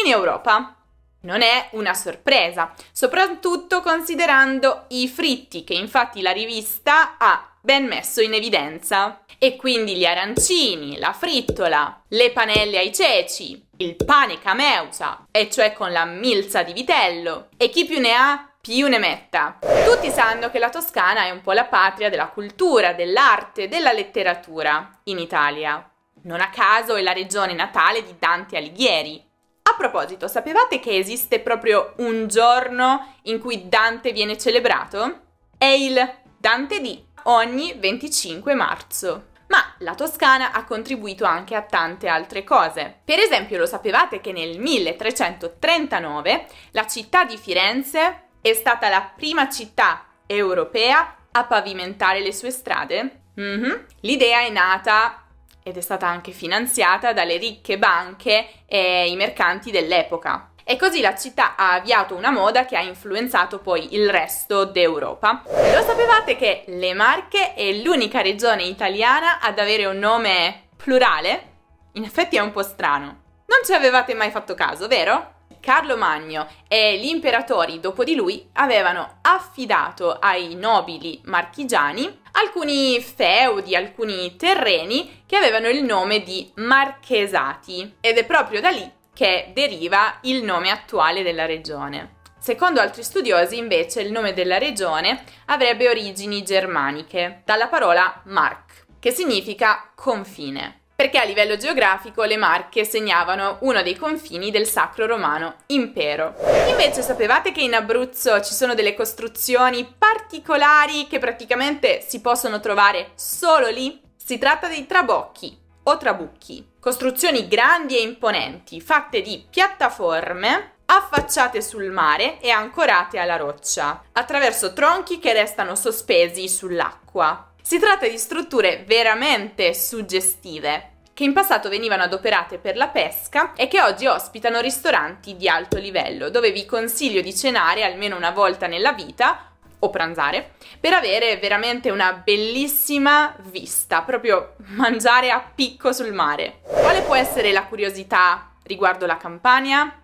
in 0.02 0.12
Europa. 0.12 0.76
Non 1.22 1.42
è 1.42 1.70
una 1.72 1.94
sorpresa, 1.94 2.74
soprattutto 2.92 3.82
considerando 3.82 4.86
i 4.90 5.08
fritti 5.08 5.64
che 5.64 5.74
infatti 5.74 6.22
la 6.22 6.32
rivista 6.32 7.18
ha 7.18 7.50
ben 7.62 7.86
messo 7.86 8.22
in 8.22 8.34
evidenza. 8.34 9.24
E 9.38 9.56
quindi 9.56 9.96
gli 9.96 10.06
arancini, 10.06 10.98
la 10.98 11.14
frittola, 11.14 12.04
le 12.10 12.32
panelle 12.32 12.78
ai 12.78 12.94
ceci, 12.94 13.63
il 13.78 13.96
pane 13.96 14.40
cameusa, 14.40 15.26
e 15.32 15.50
cioè 15.50 15.74
con 15.74 15.92
la 15.92 16.06
milza 16.06 16.64
di 16.64 16.74
vitello, 16.74 17.50
e 17.58 17.70
chi 17.70 17.86
più 17.86 18.00
ne 18.00 18.14
ha 18.14 18.48
più 18.62 18.88
ne 18.88 18.98
metta. 18.98 19.58
Tutti 19.60 20.10
sanno 20.10 20.50
che 20.50 20.58
la 20.58 20.70
Toscana 20.70 21.26
è 21.26 21.32
un 21.32 21.42
po' 21.42 21.52
la 21.52 21.66
patria 21.66 22.10
della 22.10 22.28
cultura, 22.28 22.94
dell'arte, 22.94 23.68
della 23.68 23.92
letteratura 23.92 25.00
in 25.04 25.20
Italia. 25.20 25.86
Non 26.24 26.40
a 26.40 26.50
caso 26.50 26.96
è 26.96 27.02
la 27.02 27.12
regione 27.12 27.54
natale 27.54 28.04
di 28.04 28.16
Dante 28.18 28.56
Alighieri. 28.56 29.22
A 29.64 29.76
proposito, 29.78 30.30
sapevate 30.30 30.80
che 30.80 30.96
esiste 30.96 31.42
proprio 31.42 31.94
un 31.98 32.28
giorno 32.28 33.16
in 33.24 33.40
cui 33.40 33.68
Dante 33.68 34.14
viene 34.14 34.38
celebrato? 34.38 35.22
È 35.58 35.66
il 35.66 36.00
Dante 36.38 36.80
D 36.80 37.04
ogni 37.24 37.74
25 37.78 38.54
marzo. 38.54 39.32
Ma 39.48 39.74
la 39.80 39.96
Toscana 39.96 40.52
ha 40.52 40.64
contribuito 40.64 41.26
anche 41.26 41.56
a 41.56 41.62
tante 41.62 42.08
altre 42.08 42.44
cose. 42.44 43.02
Per 43.04 43.20
esempio, 43.20 43.58
lo 43.58 43.66
sapevate 43.66 44.22
che 44.22 44.32
nel 44.32 44.60
1339 44.60 46.48
la 46.72 46.88
città 46.88 47.26
di 47.26 47.38
Firenze 47.38 48.30
è 48.42 48.54
stata 48.54 48.90
la 48.90 49.12
prima 49.16 49.50
città 49.50 50.06
europea 50.26 51.16
a 51.32 51.44
pavimentare 51.46 52.22
le 52.22 52.34
sue 52.34 52.52
strade? 52.52 53.22
Mm-hmm. 53.40 53.72
L'idea 54.02 54.42
è 54.42 54.50
nata 54.50 55.24
ed 55.64 55.78
è 55.78 55.82
stata 55.82 56.08
anche 56.08 56.32
finanziata 56.32 57.14
dalle 57.14 57.38
ricche 57.38 57.78
banche 57.78 58.66
e 58.66 59.10
i 59.10 59.16
mercanti 59.16 59.72
dell'epoca. 59.72 60.53
E 60.66 60.78
così 60.78 61.02
la 61.02 61.14
città 61.16 61.56
ha 61.58 61.74
avviato 61.74 62.16
una 62.16 62.32
moda 62.32 62.64
che 62.66 62.78
ha 62.78 62.82
influenzato 62.82 63.60
poi 63.60 63.96
il 63.96 64.10
resto 64.10 64.64
d'Europa. 64.64 65.44
Lo 65.46 65.82
sapevate 65.82 66.38
che 66.38 66.64
le 66.68 66.94
Marche 66.94 67.54
è 67.54 67.70
l'unica 67.74 68.22
regione 68.22 68.64
italiana 68.64 69.42
ad 69.42 69.60
avere 69.60 69.86
un 69.86 69.98
nome 69.98 70.68
plurale? 70.78 71.52
In 71.94 72.06
effetti 72.06 72.38
è 72.38 72.40
un 72.40 72.52
po' 72.52 72.64
strano. 72.64 73.22
Non 73.46 73.60
ci 73.66 73.74
avevate 73.74 74.14
mai 74.14 74.32
fatto 74.32 74.56
caso, 74.56 74.88
vero? 74.88 75.32
Carlo 75.60 75.98
Magno 75.98 76.48
e 76.68 76.98
gli 76.98 77.08
imperatori 77.08 77.80
dopo 77.80 78.04
di 78.04 78.16
lui 78.16 78.50
avevano 78.54 79.20
affidato 79.22 80.18
ai 80.20 80.56
nobili 80.56 81.22
marchigiani 81.26 82.22
alcuni 82.34 83.02
feudi, 83.02 83.76
alcuni 83.76 84.36
terreni 84.36 85.24
che 85.26 85.38
avevano 85.38 85.68
il 85.68 85.84
nome 85.84 86.22
di 86.22 86.52
marchesati 86.56 87.96
ed 88.02 88.18
è 88.18 88.26
proprio 88.26 88.60
da 88.60 88.70
lì 88.70 88.92
che 89.14 89.52
deriva 89.54 90.18
il 90.22 90.44
nome 90.44 90.70
attuale 90.70 91.24
della 91.24 91.46
regione. 91.46 92.22
Secondo 92.40 92.82
altri 92.82 93.04
studiosi, 93.04 93.58
invece, 93.58 94.02
il 94.02 94.12
nome 94.12 94.34
della 94.34 94.58
regione 94.58 95.24
avrebbe 95.46 95.88
origini 95.88 96.44
germaniche, 96.44 97.42
dalla 97.46 97.68
parola 97.68 98.22
Mark, 98.26 98.86
che 99.00 99.12
significa 99.12 99.92
confine 99.96 100.82
perché 100.96 101.18
a 101.18 101.24
livello 101.24 101.58
geografico 101.58 102.24
le 102.24 102.38
Marche 102.38 102.86
segnavano 102.86 103.58
uno 103.62 103.82
dei 103.82 103.98
confini 103.98 104.52
del 104.52 104.68
Sacro 104.68 105.06
Romano 105.08 105.56
Impero. 105.68 106.36
Invece 106.70 107.02
sapevate 107.02 107.52
che 107.52 107.62
in 107.62 107.74
Abruzzo 107.74 108.40
ci 108.42 108.54
sono 108.54 108.76
delle 108.76 108.94
costruzioni 108.94 109.92
particolari 109.98 111.08
che 111.08 111.20
praticamente 111.20 112.02
si 112.02 112.22
possono 112.22 112.60
trovare 112.60 113.12
solo 113.16 113.70
lì? 113.70 114.00
Si 114.16 114.38
tratta 114.38 114.68
dei 114.68 114.86
trabocchi 114.86 115.63
o 115.84 115.98
trabucchi, 115.98 116.66
costruzioni 116.80 117.48
grandi 117.48 117.98
e 117.98 118.02
imponenti 118.02 118.82
fatte 118.82 119.22
di 119.22 119.46
piattaforme 119.50 120.72
affacciate 120.86 121.62
sul 121.62 121.90
mare 121.92 122.40
e 122.40 122.50
ancorate 122.50 123.18
alla 123.18 123.38
roccia, 123.38 124.04
attraverso 124.12 124.74
tronchi 124.74 125.20
che 125.20 125.34
restano 125.34 125.76
sospesi 125.76 126.48
sull'acqua. 126.48 127.52
Si 127.62 127.80
tratta 127.80 128.08
di 128.08 128.18
strutture 128.18 128.84
veramente 128.86 129.74
suggestive, 129.74 130.90
che 131.14 131.24
in 131.24 131.34
passato 131.34 131.70
venivano 131.70 132.04
adoperate 132.04 132.58
per 132.58 132.76
la 132.76 132.88
pesca 132.88 133.54
e 133.54 133.68
che 133.68 133.82
oggi 133.82 134.08
ospitano 134.08 134.60
ristoranti 134.60 135.36
di 135.36 135.48
alto 135.48 135.78
livello, 135.78 136.30
dove 136.30 136.52
vi 136.52 136.66
consiglio 136.66 137.22
di 137.22 137.36
cenare 137.36 137.84
almeno 137.84 138.16
una 138.16 138.32
volta 138.32 138.68
nella 138.68 138.94
vita 138.94 139.53
o 139.84 139.90
pranzare 139.90 140.54
per 140.80 140.94
avere 140.94 141.38
veramente 141.38 141.90
una 141.90 142.14
bellissima 142.14 143.36
vista, 143.52 144.02
proprio 144.02 144.56
mangiare 144.76 145.32
a 145.32 145.40
picco 145.40 145.94
sul 145.94 146.14
mare. 146.14 146.62
Quale 146.64 147.02
può 147.02 147.16
essere 147.16 147.52
la 147.52 147.64
curiosità 147.64 148.52
riguardo 148.64 149.06
la 149.06 149.18
Campania? 149.18 150.02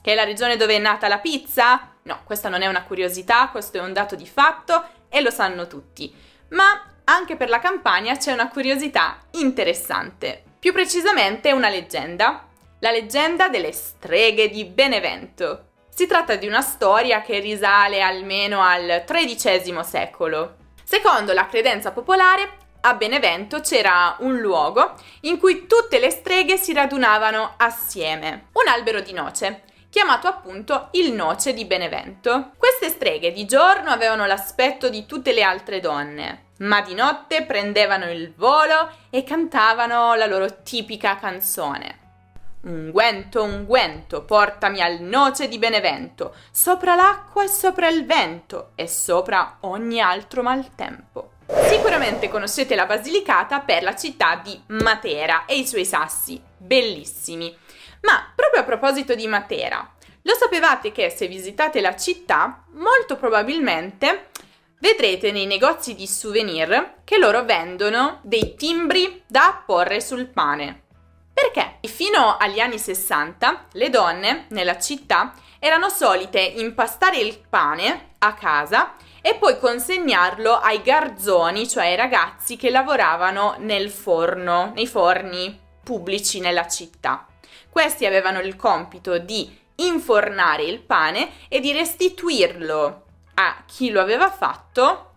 Che 0.00 0.12
è 0.12 0.14
la 0.14 0.24
regione 0.24 0.56
dove 0.56 0.76
è 0.76 0.78
nata 0.78 1.08
la 1.08 1.18
pizza? 1.18 1.94
No, 2.02 2.20
questa 2.24 2.48
non 2.48 2.62
è 2.62 2.66
una 2.66 2.84
curiosità, 2.84 3.48
questo 3.48 3.78
è 3.78 3.80
un 3.80 3.92
dato 3.92 4.14
di 4.14 4.26
fatto 4.26 4.84
e 5.08 5.20
lo 5.20 5.30
sanno 5.30 5.66
tutti 5.66 6.26
ma 6.50 6.82
anche 7.04 7.36
per 7.36 7.48
la 7.48 7.58
campagna 7.58 8.16
c'è 8.16 8.32
una 8.32 8.48
curiosità 8.48 9.18
interessante. 9.32 10.42
Più 10.58 10.72
precisamente 10.72 11.52
una 11.52 11.68
leggenda, 11.68 12.46
la 12.80 12.90
leggenda 12.90 13.48
delle 13.48 13.72
streghe 13.72 14.48
di 14.48 14.64
Benevento. 14.64 15.67
Si 15.98 16.06
tratta 16.06 16.36
di 16.36 16.46
una 16.46 16.60
storia 16.60 17.22
che 17.22 17.40
risale 17.40 18.02
almeno 18.02 18.62
al 18.62 19.02
XIII 19.04 19.82
secolo. 19.82 20.54
Secondo 20.84 21.32
la 21.32 21.48
credenza 21.48 21.90
popolare, 21.90 22.50
a 22.82 22.94
Benevento 22.94 23.58
c'era 23.58 24.14
un 24.20 24.36
luogo 24.36 24.94
in 25.22 25.40
cui 25.40 25.66
tutte 25.66 25.98
le 25.98 26.10
streghe 26.10 26.56
si 26.56 26.72
radunavano 26.72 27.54
assieme, 27.56 28.46
un 28.52 28.68
albero 28.68 29.00
di 29.00 29.12
noce, 29.12 29.64
chiamato 29.90 30.28
appunto 30.28 30.90
il 30.92 31.12
Noce 31.14 31.52
di 31.52 31.64
Benevento. 31.64 32.52
Queste 32.56 32.90
streghe 32.90 33.32
di 33.32 33.44
giorno 33.44 33.90
avevano 33.90 34.24
l'aspetto 34.24 34.88
di 34.88 35.04
tutte 35.04 35.32
le 35.32 35.42
altre 35.42 35.80
donne, 35.80 36.50
ma 36.58 36.80
di 36.80 36.94
notte 36.94 37.42
prendevano 37.42 38.08
il 38.08 38.32
volo 38.36 38.88
e 39.10 39.24
cantavano 39.24 40.14
la 40.14 40.26
loro 40.26 40.62
tipica 40.62 41.16
canzone. 41.16 42.06
Unguento, 42.68 43.42
unguento, 43.42 44.24
portami 44.24 44.82
al 44.82 45.00
noce 45.00 45.48
di 45.48 45.56
Benevento, 45.56 46.34
sopra 46.50 46.94
l'acqua 46.94 47.42
e 47.42 47.48
sopra 47.48 47.88
il 47.88 48.04
vento 48.04 48.72
e 48.74 48.86
sopra 48.86 49.56
ogni 49.60 50.02
altro 50.02 50.42
maltempo. 50.42 51.30
Sicuramente 51.46 52.28
conoscete 52.28 52.74
la 52.74 52.84
Basilicata 52.84 53.60
per 53.60 53.82
la 53.82 53.96
città 53.96 54.38
di 54.44 54.60
Matera 54.66 55.46
e 55.46 55.56
i 55.56 55.66
suoi 55.66 55.86
sassi, 55.86 56.38
bellissimi. 56.58 57.56
Ma 58.02 58.30
proprio 58.34 58.60
a 58.60 58.64
proposito 58.64 59.14
di 59.14 59.26
Matera, 59.26 59.90
lo 60.20 60.34
sapevate 60.34 60.92
che 60.92 61.08
se 61.08 61.26
visitate 61.26 61.80
la 61.80 61.96
città, 61.96 62.64
molto 62.72 63.16
probabilmente 63.16 64.28
vedrete 64.80 65.32
nei 65.32 65.46
negozi 65.46 65.94
di 65.94 66.06
souvenir 66.06 66.96
che 67.02 67.16
loro 67.16 67.46
vendono 67.46 68.20
dei 68.24 68.54
timbri 68.56 69.22
da 69.26 69.46
apporre 69.46 70.02
sul 70.02 70.26
pane. 70.26 70.82
Perché? 71.40 71.78
Fino 71.88 72.36
agli 72.36 72.58
anni 72.58 72.80
60 72.80 73.66
le 73.74 73.90
donne 73.90 74.46
nella 74.48 74.76
città 74.76 75.34
erano 75.60 75.88
solite 75.88 76.40
impastare 76.40 77.18
il 77.18 77.38
pane 77.48 78.14
a 78.18 78.34
casa 78.34 78.94
e 79.22 79.36
poi 79.36 79.56
consegnarlo 79.56 80.58
ai 80.58 80.82
garzoni, 80.82 81.68
cioè 81.68 81.86
ai 81.86 81.96
ragazzi 81.96 82.56
che 82.56 82.70
lavoravano 82.70 83.54
nel 83.58 83.88
forno, 83.88 84.72
nei 84.74 84.88
forni 84.88 85.56
pubblici 85.84 86.40
nella 86.40 86.66
città. 86.66 87.28
Questi 87.70 88.04
avevano 88.04 88.40
il 88.40 88.56
compito 88.56 89.18
di 89.18 89.56
infornare 89.76 90.64
il 90.64 90.80
pane 90.80 91.30
e 91.46 91.60
di 91.60 91.70
restituirlo 91.70 93.04
a 93.34 93.62
chi 93.64 93.90
lo 93.90 94.00
aveva 94.00 94.28
fatto 94.28 95.07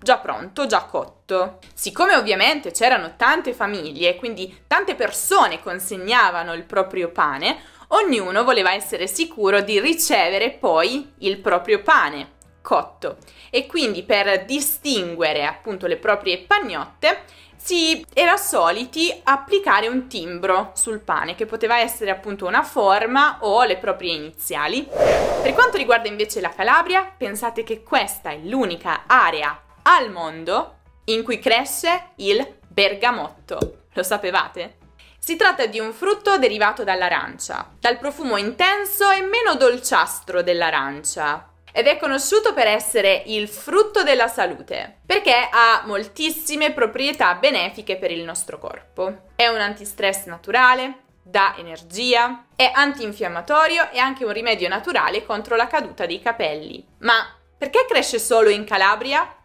già 0.00 0.18
pronto, 0.18 0.66
già 0.66 0.84
cotto. 0.84 1.58
Siccome 1.74 2.14
ovviamente 2.14 2.70
c'erano 2.70 3.14
tante 3.16 3.52
famiglie, 3.52 4.16
quindi 4.16 4.62
tante 4.66 4.94
persone 4.94 5.60
consegnavano 5.60 6.54
il 6.54 6.64
proprio 6.64 7.10
pane, 7.10 7.58
ognuno 7.88 8.44
voleva 8.44 8.72
essere 8.72 9.06
sicuro 9.06 9.60
di 9.60 9.80
ricevere 9.80 10.50
poi 10.50 11.12
il 11.18 11.38
proprio 11.38 11.82
pane 11.82 12.36
cotto 12.60 13.16
e 13.50 13.66
quindi 13.66 14.02
per 14.02 14.44
distinguere 14.44 15.46
appunto 15.46 15.86
le 15.86 15.96
proprie 15.96 16.38
pagnotte 16.38 17.22
si 17.56 18.04
era 18.14 18.36
soliti 18.36 19.20
applicare 19.24 19.88
un 19.88 20.06
timbro 20.06 20.72
sul 20.74 21.00
pane 21.00 21.34
che 21.34 21.46
poteva 21.46 21.78
essere 21.80 22.10
appunto 22.10 22.46
una 22.46 22.62
forma 22.62 23.38
o 23.40 23.64
le 23.64 23.78
proprie 23.78 24.14
iniziali. 24.14 24.86
Per 24.86 25.52
quanto 25.54 25.76
riguarda 25.76 26.08
invece 26.08 26.40
la 26.40 26.50
Calabria, 26.50 27.10
pensate 27.16 27.64
che 27.64 27.82
questa 27.82 28.30
è 28.30 28.38
l'unica 28.38 29.04
area 29.06 29.60
al 29.88 30.10
mondo 30.10 30.76
in 31.04 31.22
cui 31.22 31.38
cresce 31.38 32.10
il 32.16 32.56
bergamotto. 32.68 33.86
Lo 33.94 34.02
sapevate? 34.02 34.76
Si 35.18 35.36
tratta 35.36 35.66
di 35.66 35.78
un 35.78 35.92
frutto 35.92 36.38
derivato 36.38 36.84
dall'arancia, 36.84 37.70
dal 37.80 37.98
profumo 37.98 38.36
intenso 38.36 39.10
e 39.10 39.22
meno 39.22 39.54
dolciastro 39.54 40.42
dell'arancia, 40.42 41.52
ed 41.72 41.86
è 41.86 41.96
conosciuto 41.96 42.52
per 42.54 42.66
essere 42.66 43.22
il 43.26 43.48
frutto 43.48 44.02
della 44.02 44.28
salute, 44.28 45.00
perché 45.04 45.48
ha 45.50 45.82
moltissime 45.86 46.72
proprietà 46.72 47.34
benefiche 47.34 47.96
per 47.96 48.10
il 48.10 48.24
nostro 48.24 48.58
corpo. 48.58 49.30
È 49.36 49.46
un 49.46 49.60
antistress 49.60 50.26
naturale, 50.26 51.04
dà 51.22 51.54
energia, 51.56 52.46
è 52.54 52.70
antinfiammatorio 52.72 53.90
e 53.90 53.98
anche 53.98 54.24
un 54.24 54.32
rimedio 54.32 54.68
naturale 54.68 55.24
contro 55.24 55.56
la 55.56 55.66
caduta 55.66 56.06
dei 56.06 56.20
capelli. 56.20 56.86
Ma 57.00 57.34
perché 57.56 57.86
cresce 57.88 58.18
solo 58.18 58.50
in 58.50 58.64
Calabria? 58.64 59.37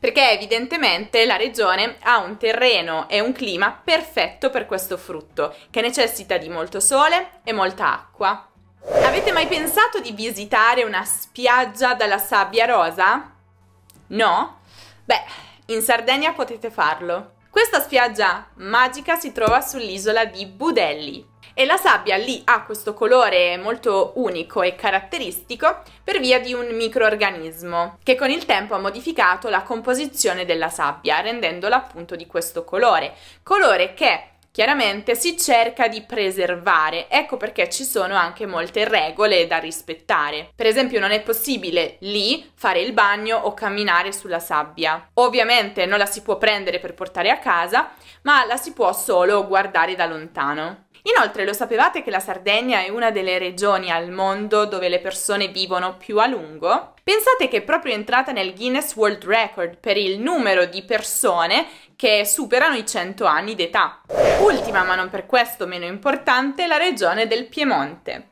Perché 0.00 0.30
evidentemente 0.30 1.26
la 1.26 1.36
regione 1.36 1.98
ha 2.00 2.18
un 2.18 2.38
terreno 2.38 3.06
e 3.06 3.20
un 3.20 3.32
clima 3.32 3.78
perfetto 3.84 4.48
per 4.48 4.64
questo 4.64 4.96
frutto, 4.96 5.54
che 5.68 5.82
necessita 5.82 6.38
di 6.38 6.48
molto 6.48 6.80
sole 6.80 7.40
e 7.44 7.52
molta 7.52 7.92
acqua. 7.92 8.48
Avete 9.02 9.30
mai 9.30 9.46
pensato 9.46 10.00
di 10.00 10.12
visitare 10.12 10.84
una 10.84 11.04
spiaggia 11.04 11.92
dalla 11.92 12.16
sabbia 12.16 12.64
rosa? 12.64 13.30
No? 14.06 14.60
Beh, 15.04 15.22
in 15.66 15.82
Sardegna 15.82 16.32
potete 16.32 16.70
farlo. 16.70 17.34
Questa 17.50 17.80
spiaggia 17.80 18.48
magica 18.54 19.16
si 19.16 19.32
trova 19.32 19.60
sull'isola 19.60 20.24
di 20.24 20.46
Budelli 20.46 21.29
e 21.60 21.66
la 21.66 21.76
sabbia 21.76 22.16
lì 22.16 22.40
ha 22.46 22.62
questo 22.62 22.94
colore 22.94 23.58
molto 23.58 24.12
unico 24.14 24.62
e 24.62 24.76
caratteristico 24.76 25.82
per 26.02 26.18
via 26.18 26.40
di 26.40 26.54
un 26.54 26.68
microorganismo 26.68 27.98
che 28.02 28.14
con 28.16 28.30
il 28.30 28.46
tempo 28.46 28.74
ha 28.74 28.78
modificato 28.78 29.50
la 29.50 29.60
composizione 29.60 30.46
della 30.46 30.70
sabbia 30.70 31.20
rendendola 31.20 31.76
appunto 31.76 32.16
di 32.16 32.26
questo 32.26 32.64
colore, 32.64 33.12
colore 33.42 33.92
che 33.92 34.28
chiaramente 34.50 35.14
si 35.14 35.36
cerca 35.36 35.86
di 35.86 36.00
preservare. 36.00 37.10
Ecco 37.10 37.36
perché 37.36 37.68
ci 37.68 37.84
sono 37.84 38.14
anche 38.14 38.46
molte 38.46 38.88
regole 38.88 39.46
da 39.46 39.58
rispettare. 39.58 40.52
Per 40.56 40.64
esempio 40.64 40.98
non 40.98 41.10
è 41.10 41.20
possibile 41.20 41.96
lì 42.00 42.50
fare 42.54 42.80
il 42.80 42.94
bagno 42.94 43.36
o 43.36 43.52
camminare 43.52 44.12
sulla 44.12 44.40
sabbia. 44.40 45.10
Ovviamente 45.14 45.84
non 45.84 45.98
la 45.98 46.06
si 46.06 46.22
può 46.22 46.38
prendere 46.38 46.78
per 46.78 46.94
portare 46.94 47.28
a 47.28 47.38
casa, 47.38 47.90
ma 48.22 48.46
la 48.46 48.56
si 48.56 48.72
può 48.72 48.94
solo 48.94 49.46
guardare 49.46 49.94
da 49.94 50.06
lontano. 50.06 50.88
Inoltre 51.04 51.44
lo 51.44 51.52
sapevate 51.52 52.02
che 52.02 52.10
la 52.10 52.20
Sardegna 52.20 52.84
è 52.84 52.88
una 52.88 53.10
delle 53.10 53.38
regioni 53.38 53.90
al 53.90 54.10
mondo 54.10 54.66
dove 54.66 54.88
le 54.88 55.00
persone 55.00 55.48
vivono 55.48 55.96
più 55.96 56.18
a 56.18 56.26
lungo? 56.26 56.94
Pensate 57.02 57.48
che 57.48 57.58
è 57.58 57.62
proprio 57.62 57.94
entrata 57.94 58.32
nel 58.32 58.54
Guinness 58.54 58.94
World 58.94 59.24
Record 59.24 59.78
per 59.78 59.96
il 59.96 60.20
numero 60.20 60.66
di 60.66 60.82
persone 60.82 61.66
che 61.96 62.24
superano 62.26 62.76
i 62.76 62.86
100 62.86 63.24
anni 63.24 63.54
d'età. 63.54 64.02
Ultima, 64.40 64.84
ma 64.84 64.94
non 64.94 65.10
per 65.10 65.26
questo 65.26 65.66
meno 65.66 65.86
importante, 65.86 66.66
la 66.66 66.76
regione 66.76 67.26
del 67.26 67.46
Piemonte. 67.46 68.28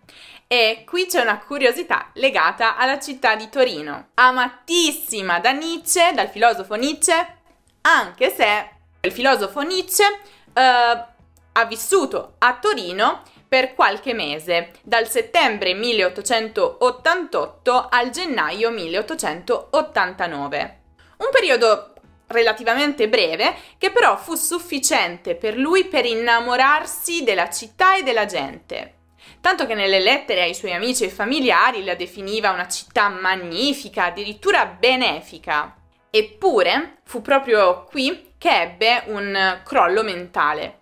E 0.47 0.85
qui 0.87 1.07
c'è 1.07 1.21
una 1.21 1.39
curiosità 1.39 2.11
legata 2.15 2.77
alla 2.77 2.99
città 2.99 3.37
di 3.37 3.51
Torino, 3.51 4.09
amatissima 4.15 5.41
da 5.41 5.51
Nietzsche, 5.51 6.13
dal 6.15 6.29
filosofo 6.29 6.75
Nietzsche, 6.75 7.37
anche 7.83 8.31
se 8.35 8.71
il 9.01 9.13
filosofo 9.13 9.61
Nietzsche 9.61 10.05
uh, 10.05 11.17
ha 11.59 11.65
vissuto 11.65 12.35
a 12.39 12.57
Torino 12.61 13.23
per 13.49 13.75
qualche 13.75 14.15
mese, 14.15 14.71
dal 14.83 15.09
settembre 15.09 15.75
1888 15.75 17.89
al 17.91 18.11
gennaio 18.11 18.71
1889. 18.71 20.81
Un 21.17 21.27
periodo 21.33 21.95
relativamente 22.29 23.09
breve 23.09 23.57
che 23.77 23.91
però 23.91 24.17
fu 24.17 24.37
sufficiente 24.37 25.35
per 25.35 25.57
lui 25.57 25.87
per 25.87 26.05
innamorarsi 26.05 27.25
della 27.25 27.51
città 27.51 27.97
e 27.97 28.05
della 28.05 28.27
gente. 28.27 28.93
Tanto 29.41 29.67
che 29.67 29.75
nelle 29.75 29.99
lettere 29.99 30.43
ai 30.43 30.55
suoi 30.55 30.75
amici 30.75 31.03
e 31.05 31.11
familiari 31.11 31.83
la 31.83 31.97
definiva 31.97 32.53
una 32.53 32.69
città 32.69 33.09
magnifica, 33.09 34.05
addirittura 34.05 34.65
benefica. 34.67 35.75
Eppure 36.11 36.99
fu 37.05 37.21
proprio 37.21 37.85
qui 37.85 38.33
che 38.39 38.63
ebbe 38.63 39.03
un 39.07 39.61
crollo 39.65 40.05
mentale. 40.05 40.78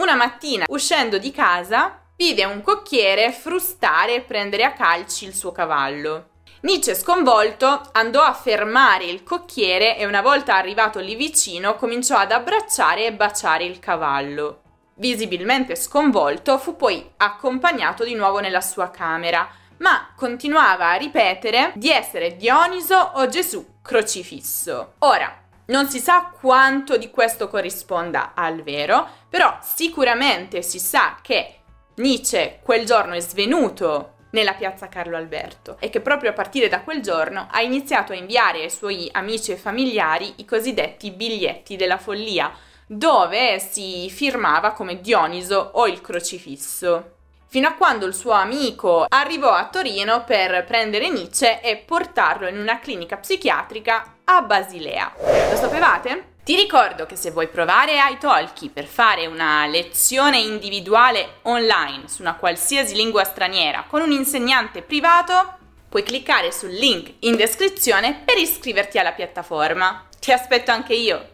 Una 0.00 0.14
mattina, 0.14 0.64
uscendo 0.68 1.18
di 1.18 1.32
casa, 1.32 1.98
vide 2.14 2.44
un 2.44 2.62
cocchiere 2.62 3.32
frustare 3.32 4.14
e 4.14 4.20
prendere 4.20 4.62
a 4.62 4.72
calci 4.72 5.24
il 5.24 5.34
suo 5.34 5.50
cavallo. 5.50 6.28
Nietzsche, 6.60 6.94
sconvolto, 6.94 7.82
andò 7.90 8.22
a 8.22 8.32
fermare 8.32 9.06
il 9.06 9.24
cocchiere 9.24 9.98
e 9.98 10.06
una 10.06 10.22
volta 10.22 10.54
arrivato 10.54 11.00
lì 11.00 11.16
vicino 11.16 11.74
cominciò 11.74 12.16
ad 12.16 12.30
abbracciare 12.30 13.06
e 13.06 13.12
baciare 13.12 13.64
il 13.64 13.80
cavallo. 13.80 14.60
Visibilmente 14.94 15.74
sconvolto, 15.74 16.58
fu 16.58 16.76
poi 16.76 17.04
accompagnato 17.16 18.04
di 18.04 18.14
nuovo 18.14 18.38
nella 18.38 18.60
sua 18.60 18.90
camera, 18.90 19.48
ma 19.78 20.12
continuava 20.14 20.90
a 20.90 20.96
ripetere 20.96 21.72
di 21.74 21.90
essere 21.90 22.36
Dioniso 22.36 22.96
o 23.14 23.26
Gesù 23.26 23.78
crocifisso. 23.82 24.94
Ora, 24.98 25.46
non 25.68 25.88
si 25.88 25.98
sa 25.98 26.32
quanto 26.38 26.96
di 26.96 27.10
questo 27.10 27.48
corrisponda 27.48 28.32
al 28.34 28.62
vero, 28.62 29.06
però 29.28 29.58
sicuramente 29.62 30.62
si 30.62 30.78
sa 30.78 31.18
che 31.20 31.56
Nietzsche 31.96 32.60
quel 32.62 32.86
giorno 32.86 33.14
è 33.14 33.20
svenuto 33.20 34.14
nella 34.30 34.54
piazza 34.54 34.88
Carlo 34.88 35.16
Alberto 35.16 35.76
e 35.80 35.90
che 35.90 36.00
proprio 36.00 36.30
a 36.30 36.34
partire 36.34 36.68
da 36.68 36.80
quel 36.80 37.02
giorno 37.02 37.48
ha 37.50 37.60
iniziato 37.60 38.12
a 38.12 38.16
inviare 38.16 38.62
ai 38.62 38.70
suoi 38.70 39.08
amici 39.12 39.52
e 39.52 39.56
familiari 39.56 40.34
i 40.36 40.44
cosiddetti 40.44 41.10
biglietti 41.10 41.76
della 41.76 41.98
follia, 41.98 42.50
dove 42.86 43.58
si 43.58 44.08
firmava 44.10 44.72
come 44.72 45.00
Dioniso 45.00 45.70
o 45.74 45.86
il 45.86 46.00
crocifisso. 46.00 47.16
Fino 47.46 47.68
a 47.68 47.74
quando 47.74 48.06
il 48.06 48.14
suo 48.14 48.32
amico 48.32 49.06
arrivò 49.08 49.52
a 49.52 49.68
Torino 49.68 50.24
per 50.24 50.64
prendere 50.64 51.10
Nietzsche 51.10 51.60
e 51.62 51.76
portarlo 51.76 52.46
in 52.46 52.58
una 52.58 52.78
clinica 52.78 53.16
psichiatrica 53.16 54.17
a 54.30 54.42
Basilea. 54.42 55.14
Lo 55.50 55.56
sapevate? 55.56 56.36
Ti 56.44 56.54
ricordo 56.54 57.06
che 57.06 57.16
se 57.16 57.30
vuoi 57.30 57.48
provare 57.48 57.98
iTalki 58.10 58.68
per 58.68 58.84
fare 58.84 59.26
una 59.26 59.66
lezione 59.66 60.38
individuale 60.38 61.38
online 61.42 62.08
su 62.08 62.22
una 62.22 62.34
qualsiasi 62.34 62.94
lingua 62.94 63.24
straniera 63.24 63.84
con 63.88 64.02
un 64.02 64.12
insegnante 64.12 64.82
privato, 64.82 65.56
puoi 65.88 66.02
cliccare 66.02 66.52
sul 66.52 66.72
link 66.72 67.14
in 67.20 67.36
descrizione 67.36 68.22
per 68.24 68.36
iscriverti 68.36 68.98
alla 68.98 69.12
piattaforma. 69.12 70.06
Ti 70.18 70.32
aspetto 70.32 70.70
anche 70.70 70.94
io. 70.94 71.28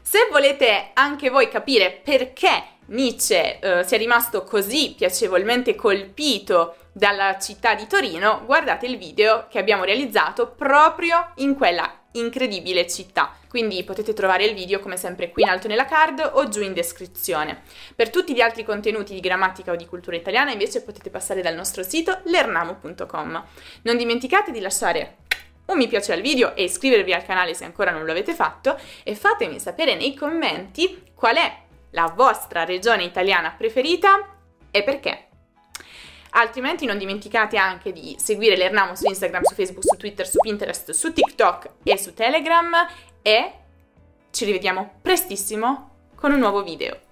Se 0.00 0.28
volete 0.30 0.90
anche 0.94 1.30
voi 1.30 1.48
capire 1.48 1.90
perché 1.90 2.73
Nietzsche 2.86 3.58
eh, 3.58 3.84
sia 3.84 3.98
rimasto 3.98 4.44
così 4.44 4.94
piacevolmente 4.96 5.74
colpito 5.74 6.76
dalla 6.92 7.38
città 7.38 7.74
di 7.74 7.86
Torino, 7.86 8.42
guardate 8.44 8.86
il 8.86 8.98
video 8.98 9.46
che 9.48 9.58
abbiamo 9.58 9.84
realizzato 9.84 10.48
proprio 10.48 11.32
in 11.36 11.54
quella 11.56 12.02
incredibile 12.12 12.86
città. 12.86 13.36
Quindi 13.48 13.82
potete 13.84 14.12
trovare 14.12 14.44
il 14.44 14.54
video 14.54 14.80
come 14.80 14.96
sempre 14.96 15.30
qui 15.30 15.42
in 15.42 15.48
alto 15.48 15.68
nella 15.68 15.86
card 15.86 16.30
o 16.34 16.48
giù 16.48 16.62
in 16.62 16.72
descrizione. 16.72 17.62
Per 17.94 18.10
tutti 18.10 18.34
gli 18.34 18.40
altri 18.40 18.64
contenuti 18.64 19.14
di 19.14 19.20
grammatica 19.20 19.72
o 19.72 19.76
di 19.76 19.86
cultura 19.86 20.16
italiana 20.16 20.52
invece 20.52 20.82
potete 20.82 21.10
passare 21.10 21.42
dal 21.42 21.54
nostro 21.54 21.82
sito 21.82 22.20
lernamo.com. 22.24 23.44
Non 23.82 23.96
dimenticate 23.96 24.52
di 24.52 24.60
lasciare 24.60 25.16
un 25.66 25.78
mi 25.78 25.88
piace 25.88 26.12
al 26.12 26.20
video 26.20 26.54
e 26.54 26.64
iscrivervi 26.64 27.14
al 27.14 27.24
canale 27.24 27.54
se 27.54 27.64
ancora 27.64 27.90
non 27.90 28.04
lo 28.04 28.10
avete 28.10 28.34
fatto 28.34 28.78
e 29.02 29.14
fatemi 29.14 29.58
sapere 29.58 29.94
nei 29.94 30.14
commenti 30.14 31.02
qual 31.14 31.36
è 31.36 31.63
la 31.94 32.12
vostra 32.14 32.64
regione 32.64 33.04
italiana 33.04 33.54
preferita 33.56 34.36
e 34.70 34.82
perché. 34.82 35.28
Altrimenti 36.36 36.84
non 36.84 36.98
dimenticate 36.98 37.56
anche 37.56 37.92
di 37.92 38.16
seguire 38.18 38.56
l'Ernamo 38.56 38.96
su 38.96 39.06
Instagram, 39.06 39.44
su 39.44 39.54
Facebook, 39.54 39.84
su 39.84 39.96
Twitter, 39.96 40.26
su 40.26 40.38
Pinterest, 40.38 40.90
su 40.90 41.12
TikTok 41.12 41.70
e 41.84 41.96
su 41.96 42.12
Telegram 42.12 42.72
e 43.22 43.52
ci 44.30 44.44
rivediamo 44.44 44.98
prestissimo 45.00 45.90
con 46.16 46.32
un 46.32 46.40
nuovo 46.40 46.64
video. 46.64 47.03